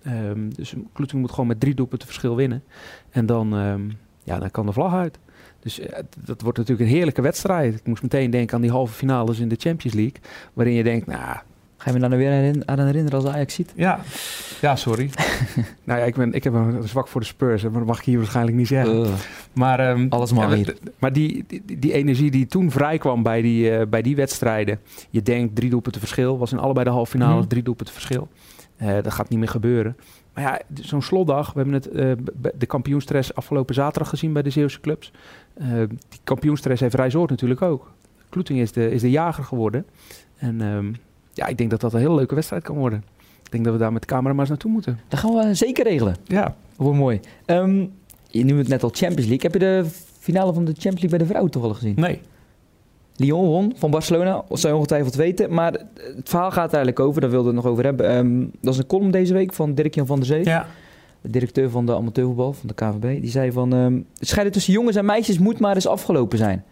Um, 0.08 0.54
dus 0.54 0.74
Kloeting 0.94 1.22
moet 1.22 1.32
gewoon 1.32 1.48
met 1.48 1.60
drie 1.60 1.74
doelpunten 1.74 2.08
verschil 2.08 2.36
winnen. 2.36 2.64
En 3.10 3.26
dan, 3.26 3.54
um, 3.54 3.98
ja, 4.24 4.40
dan 4.40 4.52
kan 4.52 4.66
de 4.66 4.72
vlag 4.72 4.94
uit. 4.94 5.20
Dus 5.60 5.80
uh, 5.80 5.86
dat 6.26 6.42
wordt 6.42 6.58
natuurlijk 6.58 6.90
een 6.90 6.96
heerlijke 6.96 7.22
wedstrijd. 7.22 7.76
Ik 7.76 7.88
moest 7.88 8.02
meteen 8.02 8.30
denken 8.30 8.56
aan 8.56 8.62
die 8.62 8.72
halve 8.72 8.94
finales 8.94 9.40
in 9.40 9.48
de 9.48 9.56
Champions 9.60 9.96
League. 9.96 10.22
Waarin 10.54 10.74
je 10.74 10.84
denkt, 10.84 11.08
nou... 11.08 11.38
Ga 11.80 11.92
je 11.92 12.00
me 12.00 12.10
dan 12.10 12.18
weer 12.18 12.56
aan 12.66 12.80
herinneren 12.80 13.20
als 13.20 13.26
Ajax 13.26 13.54
ziet? 13.54 13.74
Ja, 13.76 14.00
ja 14.62 14.76
sorry. 14.76 15.10
nou 15.84 16.00
ja, 16.00 16.06
ik, 16.06 16.16
ben, 16.16 16.34
ik 16.34 16.44
heb 16.44 16.54
een 16.54 16.88
zwak 16.88 17.08
voor 17.08 17.22
de 17.22 17.28
Spurs, 17.28 17.64
maar 17.64 17.72
dat 17.72 17.86
mag 17.86 18.00
ik 18.00 18.06
hier 18.06 18.18
waarschijnlijk 18.18 18.58
niet 18.58 18.68
zeggen. 18.68 19.06
Uh, 19.06 19.14
maar, 19.54 19.90
um, 19.90 20.08
Alles 20.10 20.32
maar 20.32 20.58
ja, 20.58 20.74
Maar 21.00 21.14
die, 21.14 21.46
die, 21.48 21.80
die, 21.80 21.94
energie 21.94 22.32
die 22.32 22.46
toen 22.46 22.72
vrijkwam 22.72 23.24
bij 23.24 23.42
die, 23.42 23.72
uh, 23.72 23.82
bij 23.90 24.02
die 24.02 24.16
wedstrijden. 24.16 24.80
Je 25.10 25.22
denkt 25.22 25.56
drie 25.56 25.70
doelpunten 25.70 26.02
verschil. 26.02 26.38
Was 26.38 26.52
in 26.52 26.58
allebei 26.58 26.86
de 26.86 26.92
halve 26.92 27.12
finales 27.12 27.44
mm. 27.44 27.50
drie 27.50 27.64
doelpunten 27.64 27.94
verschil. 27.94 28.28
Uh, 28.82 28.94
dat 29.02 29.14
gaat 29.14 29.30
niet 29.30 29.40
meer 29.40 29.48
gebeuren. 29.48 29.98
Maar 30.34 30.44
ja, 30.44 30.62
zo'n 30.82 31.02
slotdag, 31.02 31.54
we 31.54 31.60
hebben 31.60 31.74
het, 31.74 31.90
uh, 31.94 32.12
de 32.58 32.66
kampioenstress 32.66 33.36
afgelopen 33.36 33.76
zaterdag 33.76 34.10
gezien 34.10 34.34
bij 34.34 34.42
de 34.42 34.50
Zeeuwse 34.50 34.80
clubs. 34.80 35.12
Die 36.10 36.20
kampioenstress 36.24 36.82
heeft 36.82 36.96
Rijzoord 36.96 37.30
natuurlijk 37.30 37.62
ook. 37.62 37.92
Kloeting 38.30 38.60
is 38.60 38.72
de, 38.72 38.92
is 38.92 39.02
de 39.02 39.10
jager 39.10 39.44
geworden. 39.44 39.86
En 40.38 40.62
um, 40.62 40.96
ja, 41.40 41.48
ik 41.48 41.58
denk 41.58 41.70
dat 41.70 41.82
dat 41.82 41.94
een 41.94 42.00
hele 42.00 42.16
leuke 42.16 42.36
wedstrijd 42.36 42.64
kan 42.64 42.78
worden. 42.78 43.04
Ik 43.44 43.52
denk 43.52 43.64
dat 43.64 43.74
we 43.74 43.80
daar 43.80 43.94
met 43.94 44.02
de 44.02 44.08
camera 44.08 44.32
maar 44.32 44.40
eens 44.40 44.50
naartoe 44.50 44.72
moeten. 44.72 45.00
Dat 45.08 45.20
gaan 45.20 45.34
we 45.34 45.54
zeker 45.54 45.84
regelen. 45.84 46.16
Ja. 46.24 46.56
Wordt 46.76 46.98
mooi. 46.98 47.20
Um, 47.46 47.92
je 48.28 48.46
noemt 48.46 48.60
het 48.60 48.68
net 48.68 48.84
al 48.84 48.90
Champions 48.90 49.28
League. 49.28 49.52
Heb 49.52 49.54
je 49.54 49.60
de 49.60 49.86
finale 50.20 50.54
van 50.54 50.66
de 50.66 50.72
Champions 50.72 51.02
League 51.02 51.10
bij 51.10 51.20
de 51.20 51.26
vrouwen 51.26 51.52
toch 51.52 51.64
al 51.64 51.74
gezien? 51.74 51.94
Nee. 51.96 52.22
Lyon 53.16 53.46
won 53.46 53.74
van 53.78 53.92
Barcelona, 53.92 54.44
dat 54.50 54.60
zou 54.60 54.74
je 54.74 54.80
ongetwijfeld 54.80 55.16
weten. 55.16 55.54
Maar 55.54 55.72
het 55.94 56.30
verhaal 56.30 56.52
gaat 56.52 56.74
eigenlijk 56.74 57.00
over, 57.00 57.22
daar 57.22 57.30
wilde 57.30 57.50
we 57.50 57.56
het 57.56 57.64
nog 57.64 57.72
over 57.72 57.84
hebben. 57.84 58.16
Um, 58.18 58.52
dat 58.62 58.74
is 58.74 58.80
een 58.80 58.88
column 58.88 59.12
deze 59.12 59.34
week 59.34 59.54
van 59.54 59.74
Dirk-Jan 59.74 60.06
van 60.06 60.18
der 60.18 60.26
Zee. 60.26 60.44
Ja. 60.44 60.68
De 61.22 61.30
directeur 61.30 61.70
van 61.70 61.86
de 61.86 61.96
amateurvoetbal, 61.96 62.54
van 62.54 62.68
de 62.68 62.74
KVB. 62.74 63.22
Die 63.22 63.32
zei 63.32 63.52
van, 63.52 63.74
um, 63.74 64.06
het 64.18 64.28
scheiden 64.28 64.54
tussen 64.54 64.74
jongens 64.74 64.96
en 64.96 65.06
meisjes 65.06 65.40
moet 65.40 65.60
maar 65.60 65.76
eens 65.76 65.88
afgelopen 65.88 66.38
zijn. 66.38 66.64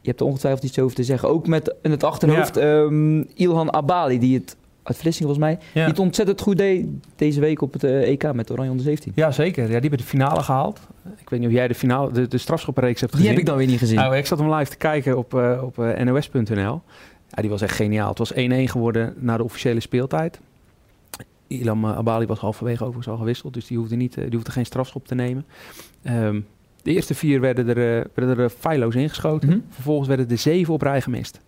Je 0.00 0.08
hebt 0.08 0.20
er 0.20 0.26
ongetwijfeld 0.26 0.64
iets 0.64 0.78
over 0.78 0.96
te 0.96 1.04
zeggen. 1.04 1.28
Ook 1.28 1.46
met 1.46 1.74
in 1.82 1.90
het 1.90 2.04
achterhoofd 2.04 2.54
ja. 2.54 2.78
um, 2.78 3.26
Ilhan 3.34 3.72
Abali, 3.72 4.18
die 4.18 4.38
het 4.38 4.56
uit 4.82 4.96
Vlissingen 4.96 5.34
volgens 5.34 5.54
mij. 5.54 5.66
Ja. 5.72 5.80
Die 5.80 5.90
het 5.90 5.98
ontzettend 5.98 6.40
goed 6.40 6.56
deed 6.56 6.86
deze 7.16 7.40
week 7.40 7.62
op 7.62 7.72
het 7.72 7.84
uh, 7.84 8.08
EK 8.08 8.32
met 8.32 8.50
Oranje 8.50 8.70
onder 8.70 8.84
17. 8.84 9.12
Ja, 9.14 9.30
zeker. 9.30 9.62
Ja, 9.62 9.68
die 9.68 9.80
hebben 9.80 9.98
de 9.98 10.04
finale 10.04 10.42
gehaald. 10.42 10.80
Ik 11.18 11.30
weet 11.30 11.40
niet 11.40 11.48
of 11.48 11.54
jij 11.54 11.68
de, 11.68 11.74
finale, 11.74 12.12
de, 12.12 12.28
de 12.28 12.38
strafschoppenreeks 12.38 13.00
hebt 13.00 13.12
gezien. 13.12 13.26
Die 13.26 13.36
heb 13.36 13.46
ik 13.46 13.50
dan 13.50 13.58
weer 13.58 13.70
niet 13.70 13.78
gezien. 13.78 13.96
Nou, 13.96 14.16
ik 14.16 14.26
zat 14.26 14.38
hem 14.38 14.54
live 14.54 14.70
te 14.70 14.76
kijken 14.76 15.18
op, 15.18 15.34
uh, 15.34 15.62
op 15.62 15.78
uh, 15.78 15.98
nos.nl. 15.98 16.82
Ja, 17.28 17.42
die 17.42 17.50
was 17.50 17.62
echt 17.62 17.74
geniaal. 17.74 18.08
Het 18.08 18.18
was 18.18 18.32
1-1 18.34 18.36
geworden 18.64 19.14
na 19.16 19.36
de 19.36 19.44
officiële 19.44 19.80
speeltijd. 19.80 20.40
Ilam 21.46 21.86
Abali 21.86 22.26
was 22.26 22.38
halverwege 22.38 22.82
overigens 22.82 23.08
al 23.08 23.16
gewisseld, 23.16 23.54
dus 23.54 23.66
die 23.66 23.78
hoefde, 23.78 23.96
niet, 23.96 24.14
die 24.14 24.34
hoefde 24.34 24.50
geen 24.50 24.66
strafschop 24.66 25.06
te 25.06 25.14
nemen. 25.14 25.46
Um, 26.02 26.46
de 26.82 26.92
eerste 26.92 27.14
vier 27.14 27.40
werden 27.40 27.68
er, 27.68 28.06
werden 28.14 28.38
er 28.38 28.50
feilloos 28.50 28.94
ingeschoten. 28.94 29.48
Mm 29.48 29.54
-hmm. 29.54 29.64
Vervolgens 29.68 30.08
werden 30.08 30.30
er 30.30 30.38
zeven 30.38 30.74
op 30.74 30.82
rij 30.82 31.00
gemist 31.00 31.40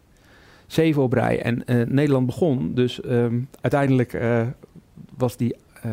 zeven 0.73 1.03
op 1.03 1.13
rij. 1.13 1.43
En 1.43 1.63
uh, 1.67 1.87
Nederland 1.87 2.27
begon, 2.27 2.75
dus 2.75 3.05
um, 3.05 3.49
uiteindelijk 3.61 4.13
uh, 4.13 4.43
was 5.17 5.37
die 5.37 5.57
uh, 5.87 5.93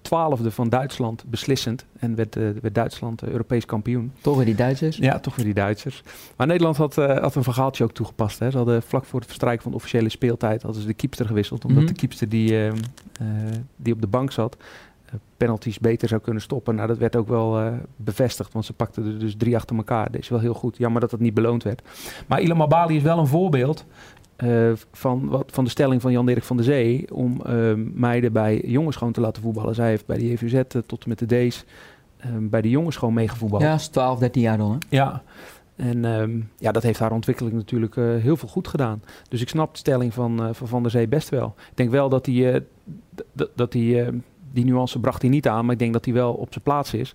twaalfde 0.00 0.50
van 0.50 0.68
Duitsland 0.68 1.24
beslissend. 1.26 1.84
En 1.98 2.14
werd, 2.14 2.34
werd 2.34 2.74
Duitsland 2.74 3.22
Europees 3.22 3.64
kampioen. 3.64 4.12
Toch 4.20 4.36
weer 4.36 4.44
die 4.44 4.54
Duitsers? 4.54 4.96
Ja, 4.96 5.18
toch 5.18 5.36
weer 5.36 5.44
die 5.44 5.54
Duitsers. 5.54 6.02
Maar 6.36 6.46
Nederland 6.46 6.76
had, 6.76 6.94
had 6.94 7.34
een 7.34 7.42
verhaaltje 7.42 7.84
ook 7.84 7.92
toegepast. 7.92 8.38
Hè. 8.38 8.50
Ze 8.50 8.56
hadden 8.56 8.82
vlak 8.82 9.04
voor 9.04 9.18
het 9.18 9.28
verstrijken 9.28 9.62
van 9.62 9.70
de 9.70 9.76
officiële 9.76 10.08
speeltijd... 10.08 10.62
hadden 10.62 10.80
ze 10.80 10.86
de 10.86 10.94
keepster 10.94 11.26
gewisseld. 11.26 11.64
Omdat 11.64 11.82
mm 11.82 11.86
-hmm. 11.86 11.94
de 11.94 12.00
keepster 12.00 12.28
die, 12.28 12.64
ehm, 12.64 12.76
die 13.76 13.92
op 13.92 14.00
de 14.00 14.06
bank 14.06 14.32
zat 14.32 14.56
penalties 15.36 15.78
beter 15.78 16.08
zou 16.08 16.20
kunnen 16.20 16.42
stoppen. 16.42 16.74
Nou, 16.74 16.88
dat 16.88 16.98
werd 16.98 17.16
ook 17.16 17.28
wel 17.28 17.60
uh, 17.60 17.72
bevestigd, 17.96 18.52
want 18.52 18.64
ze 18.64 18.72
pakten 18.72 19.06
er 19.06 19.18
dus 19.18 19.36
drie 19.36 19.56
achter 19.56 19.76
elkaar. 19.76 20.10
Dat 20.10 20.20
is 20.20 20.28
wel 20.28 20.38
heel 20.38 20.54
goed. 20.54 20.76
Jammer 20.76 21.00
dat 21.00 21.10
dat 21.10 21.20
niet 21.20 21.34
beloond 21.34 21.62
werd. 21.62 21.82
Maar 22.26 22.40
Ilan 22.40 22.56
Mabali 22.56 22.96
is 22.96 23.02
wel 23.02 23.18
een 23.18 23.26
voorbeeld 23.26 23.84
uh, 24.38 24.72
van, 24.92 25.28
wat, 25.28 25.50
van 25.52 25.64
de 25.64 25.70
stelling 25.70 26.00
van 26.00 26.12
Jan-Dirk 26.12 26.42
van 26.42 26.56
der 26.56 26.64
Zee... 26.64 27.14
om 27.14 27.40
uh, 27.46 27.72
meiden 27.94 28.32
bij 28.32 28.62
jongens 28.66 28.96
gewoon 28.96 29.12
te 29.12 29.20
laten 29.20 29.42
voetballen. 29.42 29.74
Zij 29.74 29.88
heeft 29.88 30.06
bij 30.06 30.18
de 30.18 30.28
JVZ 30.30 30.54
uh, 30.54 30.82
tot 30.86 31.02
en 31.02 31.08
met 31.08 31.18
de 31.18 31.26
D's 31.26 31.64
bij 32.38 32.60
de 32.60 32.70
jongens 32.70 32.96
gewoon 32.96 33.14
meegevoetbald. 33.14 33.62
Ja, 33.62 33.74
is 33.74 33.88
12, 33.88 34.18
13 34.18 34.42
jaar 34.42 34.58
dan, 34.58 34.70
hè? 34.70 34.76
Ja. 34.88 35.22
En 35.76 36.04
um, 36.04 36.50
ja, 36.58 36.72
dat 36.72 36.82
heeft 36.82 36.98
haar 36.98 37.12
ontwikkeling 37.12 37.54
natuurlijk 37.54 37.94
heel 37.94 38.36
veel 38.36 38.48
goed 38.48 38.68
gedaan. 38.68 39.02
Dus 39.28 39.40
ik 39.40 39.48
snap 39.48 39.72
de 39.72 39.78
stelling 39.78 40.14
van 40.14 40.54
Van, 40.54 40.68
van 40.68 40.82
der 40.82 40.90
Zee 40.90 41.08
best 41.08 41.28
wel. 41.28 41.54
Ik 41.70 41.76
denk 41.76 41.90
wel 41.90 42.08
dat 42.08 42.26
hij... 42.26 42.64
dat 43.54 43.72
hij 43.72 44.12
die 44.56 44.64
nuance 44.64 45.00
bracht 45.00 45.22
hij 45.22 45.30
niet 45.30 45.48
aan, 45.48 45.64
maar 45.64 45.72
ik 45.72 45.78
denk 45.78 45.92
dat 45.92 46.04
hij 46.04 46.14
wel 46.14 46.32
op 46.32 46.52
zijn 46.52 46.64
plaats 46.64 46.94
is. 46.94 47.14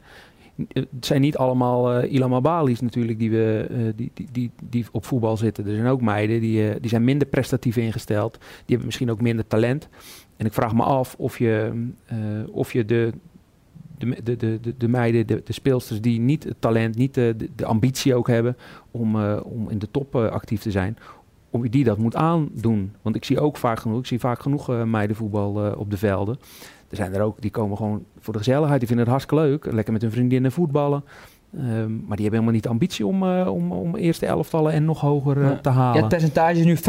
Het 0.67 0.87
zijn 0.99 1.21
niet 1.21 1.37
allemaal 1.37 2.03
uh, 2.03 2.13
Ilham 2.13 2.33
Abalis 2.33 2.79
natuurlijk 2.79 3.19
die, 3.19 3.31
we, 3.31 3.67
uh, 3.71 3.91
die, 3.95 4.11
die, 4.31 4.51
die, 4.63 4.85
op 4.91 5.05
voetbal 5.05 5.37
zitten. 5.37 5.67
Er 5.67 5.75
zijn 5.75 5.87
ook 5.87 6.01
meiden 6.01 6.41
die, 6.41 6.69
uh, 6.69 6.75
die 6.79 6.89
zijn 6.89 7.03
minder 7.03 7.27
prestatief 7.27 7.77
ingesteld. 7.77 8.33
Die 8.39 8.65
hebben 8.65 8.85
misschien 8.85 9.11
ook 9.11 9.21
minder 9.21 9.47
talent. 9.47 9.89
En 10.37 10.45
ik 10.45 10.53
vraag 10.53 10.73
me 10.73 10.83
af 10.83 11.15
of 11.17 11.37
je, 11.37 11.71
of 12.51 12.73
je 12.73 12.85
de, 12.85 13.13
de, 13.97 14.23
de, 14.23 14.37
de, 14.61 14.77
de 14.77 14.87
meiden, 14.87 15.27
de, 15.27 15.41
speelsters 15.47 16.01
die 16.01 16.19
niet 16.19 16.43
het 16.43 16.55
talent, 16.59 16.95
niet 16.95 17.13
de, 17.13 17.35
de, 17.55 17.65
ambitie 17.65 18.15
ook 18.15 18.27
hebben 18.27 18.57
om, 18.91 19.23
om 19.33 19.69
in 19.69 19.79
de 19.79 19.91
top 19.91 20.15
actief 20.15 20.61
te 20.61 20.71
zijn, 20.71 20.97
om 21.49 21.69
die 21.69 21.83
dat 21.83 21.97
moet 21.97 22.15
aandoen. 22.15 22.93
Want 23.01 23.15
ik 23.15 23.25
zie 23.25 23.39
ook 23.39 23.57
vaak 23.57 23.79
genoeg, 23.79 23.99
ik 23.99 24.05
zie 24.05 24.19
vaak 24.19 24.41
genoeg 24.41 24.85
meidenvoetbal 24.85 25.73
op 25.77 25.89
de 25.91 25.97
velden. 25.97 26.37
Er 26.91 26.97
zijn 26.97 27.13
er 27.13 27.21
ook 27.21 27.41
die 27.41 27.51
komen 27.51 27.77
gewoon 27.77 28.05
voor 28.19 28.33
de 28.33 28.39
gezelligheid. 28.39 28.79
Die 28.79 28.87
vinden 28.87 29.05
het 29.05 29.15
hartstikke 29.15 29.43
leuk. 29.43 29.73
Lekker 29.73 29.93
met 29.93 30.01
hun 30.01 30.11
vriendinnen 30.11 30.51
voetballen. 30.51 31.03
Um, 31.55 31.61
maar 31.61 32.17
die 32.17 32.25
hebben 32.25 32.31
helemaal 32.31 32.51
niet 32.51 32.63
de 32.63 32.69
ambitie 32.69 33.05
om, 33.05 33.23
uh, 33.23 33.47
om, 33.53 33.71
om 33.71 33.95
eerste 33.95 34.25
elftallen 34.25 34.73
en 34.73 34.85
nog 34.85 34.99
hoger 34.99 35.37
uh, 35.37 35.49
te 35.51 35.69
halen. 35.69 35.95
Ja, 35.95 35.99
het 35.99 36.09
percentage 36.09 36.59
is 36.59 36.65
nu 36.65 36.77
50% 36.77 36.79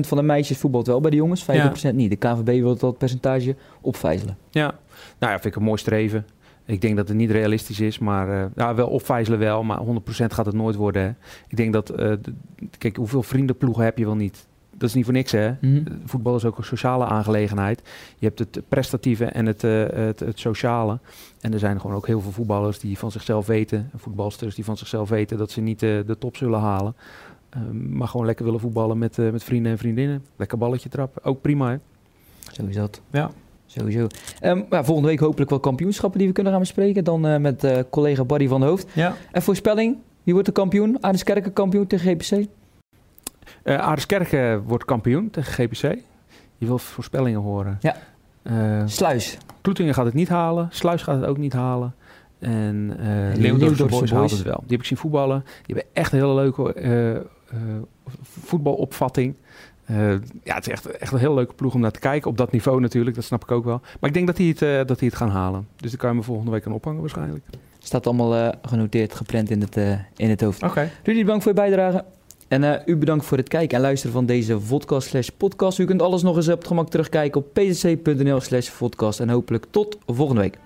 van 0.00 0.16
de 0.16 0.22
meisjes 0.22 0.58
voetbalt 0.58 0.86
wel 0.86 1.00
bij 1.00 1.10
de 1.10 1.16
jongens, 1.16 1.44
50% 1.44 1.46
ja. 1.46 1.90
niet. 1.90 2.10
De 2.10 2.16
KVB 2.16 2.60
wil 2.60 2.76
dat 2.76 2.98
percentage 2.98 3.56
opvijzelen. 3.80 4.36
Ja, 4.50 4.74
nou 5.18 5.32
ja, 5.32 5.40
vind 5.40 5.44
ik 5.44 5.56
een 5.56 5.62
mooi 5.62 5.78
streven. 5.78 6.26
Ik 6.64 6.80
denk 6.80 6.96
dat 6.96 7.08
het 7.08 7.16
niet 7.16 7.30
realistisch 7.30 7.80
is, 7.80 7.98
maar 7.98 8.28
uh, 8.28 8.44
ja, 8.54 8.74
wel 8.74 8.88
opvijzelen 8.88 9.38
wel, 9.38 9.62
maar 9.62 9.80
100% 9.80 9.84
gaat 10.06 10.46
het 10.46 10.54
nooit 10.54 10.76
worden. 10.76 11.02
Hè. 11.02 11.08
Ik 11.48 11.56
denk 11.56 11.72
dat, 11.72 11.92
kijk, 12.78 12.96
hoeveel 12.96 13.22
vriendenploegen 13.22 13.84
heb 13.84 13.98
je 13.98 14.04
wel 14.04 14.14
niet? 14.14 14.46
Dat 14.76 14.88
is 14.88 14.94
niet 14.94 15.04
voor 15.04 15.14
niks, 15.14 15.32
hè? 15.32 15.48
Mm 15.48 15.56
-hmm. 15.60 15.84
Voetbal 16.04 16.36
is 16.36 16.44
ook 16.44 16.58
een 16.58 16.64
sociale 16.64 17.04
aangelegenheid. 17.04 17.82
Je 18.18 18.26
hebt 18.26 18.38
het 18.38 18.60
prestatieve 18.68 19.24
en 19.24 19.46
het, 19.46 19.62
uh, 19.62 19.84
het, 19.88 20.20
het, 20.20 20.38
sociale. 20.38 20.98
En 21.40 21.52
er 21.52 21.58
zijn 21.58 21.80
gewoon 21.80 21.96
ook 21.96 22.06
heel 22.06 22.20
veel 22.20 22.30
voetballers 22.30 22.78
die 22.78 22.98
van 22.98 23.10
zichzelf 23.10 23.46
weten, 23.46 23.90
voetbalsters 23.96 24.54
die 24.54 24.64
van 24.64 24.76
zichzelf 24.76 25.08
weten 25.08 25.38
dat 25.38 25.50
ze 25.50 25.60
niet 25.60 25.82
uh, 25.82 25.98
de 26.06 26.18
top 26.18 26.36
zullen 26.36 26.60
halen. 26.60 26.94
Um, 27.56 27.96
maar 27.96 28.08
gewoon 28.08 28.26
lekker 28.26 28.44
willen 28.44 28.60
voetballen 28.60 28.98
met, 28.98 29.18
uh, 29.18 29.30
met 29.30 29.44
vrienden 29.44 29.72
en 29.72 29.78
vriendinnen. 29.78 30.24
Lekker 30.36 30.58
balletje 30.58 30.88
trappen. 30.88 31.24
Ook 31.24 31.40
prima, 31.40 31.70
hè? 31.70 31.76
Zo 32.52 32.66
is 32.66 32.74
dat. 32.74 33.00
Ja. 33.10 33.30
Sowieso. 33.66 34.06
Um, 34.42 34.66
ja, 34.70 34.84
volgende 34.84 35.08
week 35.08 35.20
hopelijk 35.20 35.50
wel 35.50 35.60
kampioenschappen 35.60 36.18
die 36.18 36.28
we 36.28 36.34
kunnen 36.34 36.52
gaan 36.52 36.60
bespreken. 36.60 37.04
Dan 37.04 37.40
met 37.40 37.66
collega 37.90 38.24
Barry 38.24 38.48
van 38.48 38.62
Hoofd. 38.62 38.86
Ja. 38.92 39.14
En 39.30 39.42
voorspelling, 39.42 39.96
wie 40.22 40.32
wordt 40.32 40.48
de 40.48 40.54
kampioen? 40.54 40.98
Aardeskerken 41.00 41.52
kampioen 41.52 41.86
tegen 41.86 42.10
GPC? 42.10 42.48
Uh, 43.64 43.76
Aardeskerken 43.78 44.62
wordt 44.62 44.84
kampioen 44.84 45.30
tegen 45.30 45.52
GPC. 45.52 45.98
Je 46.58 46.66
wil 46.66 46.78
voorspellingen 46.78 47.40
horen. 47.40 47.78
Ja. 47.80 47.96
Uh, 48.42 48.82
Sluis. 48.86 49.38
Kloetingen 49.60 49.94
gaat 49.94 50.04
het 50.04 50.14
niet 50.14 50.28
halen. 50.28 50.68
Sluis 50.70 51.02
gaat 51.02 51.20
het 51.20 51.24
ook 51.24 51.36
niet 51.36 51.52
halen. 51.52 51.94
En 52.38 52.96
uh, 53.00 53.36
Leeuwendorfse 53.36 53.84
Boys, 53.84 54.10
haalt 54.10 54.30
het 54.30 54.42
wel. 54.42 54.58
Die 54.60 54.70
heb 54.70 54.80
ik 54.80 54.86
zien 54.86 54.98
voetballen. 54.98 55.44
Die 55.44 55.74
hebben 55.74 55.84
echt 55.92 56.12
een 56.12 56.18
hele 56.18 56.34
leuke 56.34 56.74
uh, 57.54 57.60
voetbalopvatting. 58.22 59.34
ja, 60.42 60.54
het 60.54 60.66
is 60.66 60.72
echt, 60.72 60.86
echt 60.86 61.12
een 61.12 61.18
heel 61.18 61.34
leuke 61.34 61.54
ploeg 61.54 61.74
om 61.74 61.80
naar 61.80 61.90
te 61.90 61.98
kijken. 61.98 62.30
Op 62.30 62.36
dat 62.36 62.52
niveau 62.52 62.80
natuurlijk, 62.80 63.16
dat 63.16 63.24
snap 63.24 63.42
ik 63.42 63.50
ook 63.50 63.64
wel. 63.64 63.80
Maar 64.00 64.08
ik 64.10 64.14
denk 64.14 64.26
dat 64.26 64.36
die 64.36 64.54
het, 64.58 64.88
dat 64.88 64.98
die 64.98 65.08
het 65.08 65.18
gaan 65.18 65.30
halen. 65.30 65.66
Dus 65.76 65.90
daar 65.90 66.00
kan 66.00 66.10
je 66.10 66.16
me 66.16 66.22
volgende 66.22 66.50
week 66.50 66.66
aan 66.66 66.72
ophangen 66.72 67.00
waarschijnlijk. 67.00 67.44
Staat 67.78 68.06
allemaal 68.06 68.54
genoteerd, 68.62 69.14
gepland 69.14 69.50
in 69.50 69.60
het, 69.60 69.76
in 70.16 70.30
het 70.30 70.40
hoofd. 70.40 70.62
Oké. 70.62 70.70
Okay. 70.70 70.90
Rudy, 71.02 71.20
bedankt 71.20 71.42
voor 71.42 71.52
je 71.52 71.60
bijdrage. 71.60 72.04
En 72.52 72.62
uh, 72.62 72.74
u 72.84 72.96
bedankt 72.96 73.24
voor 73.24 73.38
het 73.38 73.48
kijken 73.48 73.76
en 73.76 73.82
luisteren 73.82 74.14
van 74.14 74.26
deze 74.26 74.58
podcast 74.68 75.08
slash 75.08 75.28
podcast. 75.28 75.78
U 75.78 75.84
kunt 75.84 76.02
alles 76.02 76.22
nog 76.22 76.36
eens 76.36 76.48
op 76.48 76.58
het 76.58 76.66
gemak 76.66 76.90
terugkijken 76.90 77.40
op 77.40 77.52
pcc.nl 77.52 78.40
slash 78.40 78.70
podcast. 78.70 79.20
En 79.20 79.28
hopelijk 79.28 79.66
tot 79.70 79.98
volgende 80.06 80.40
week. 80.40 80.58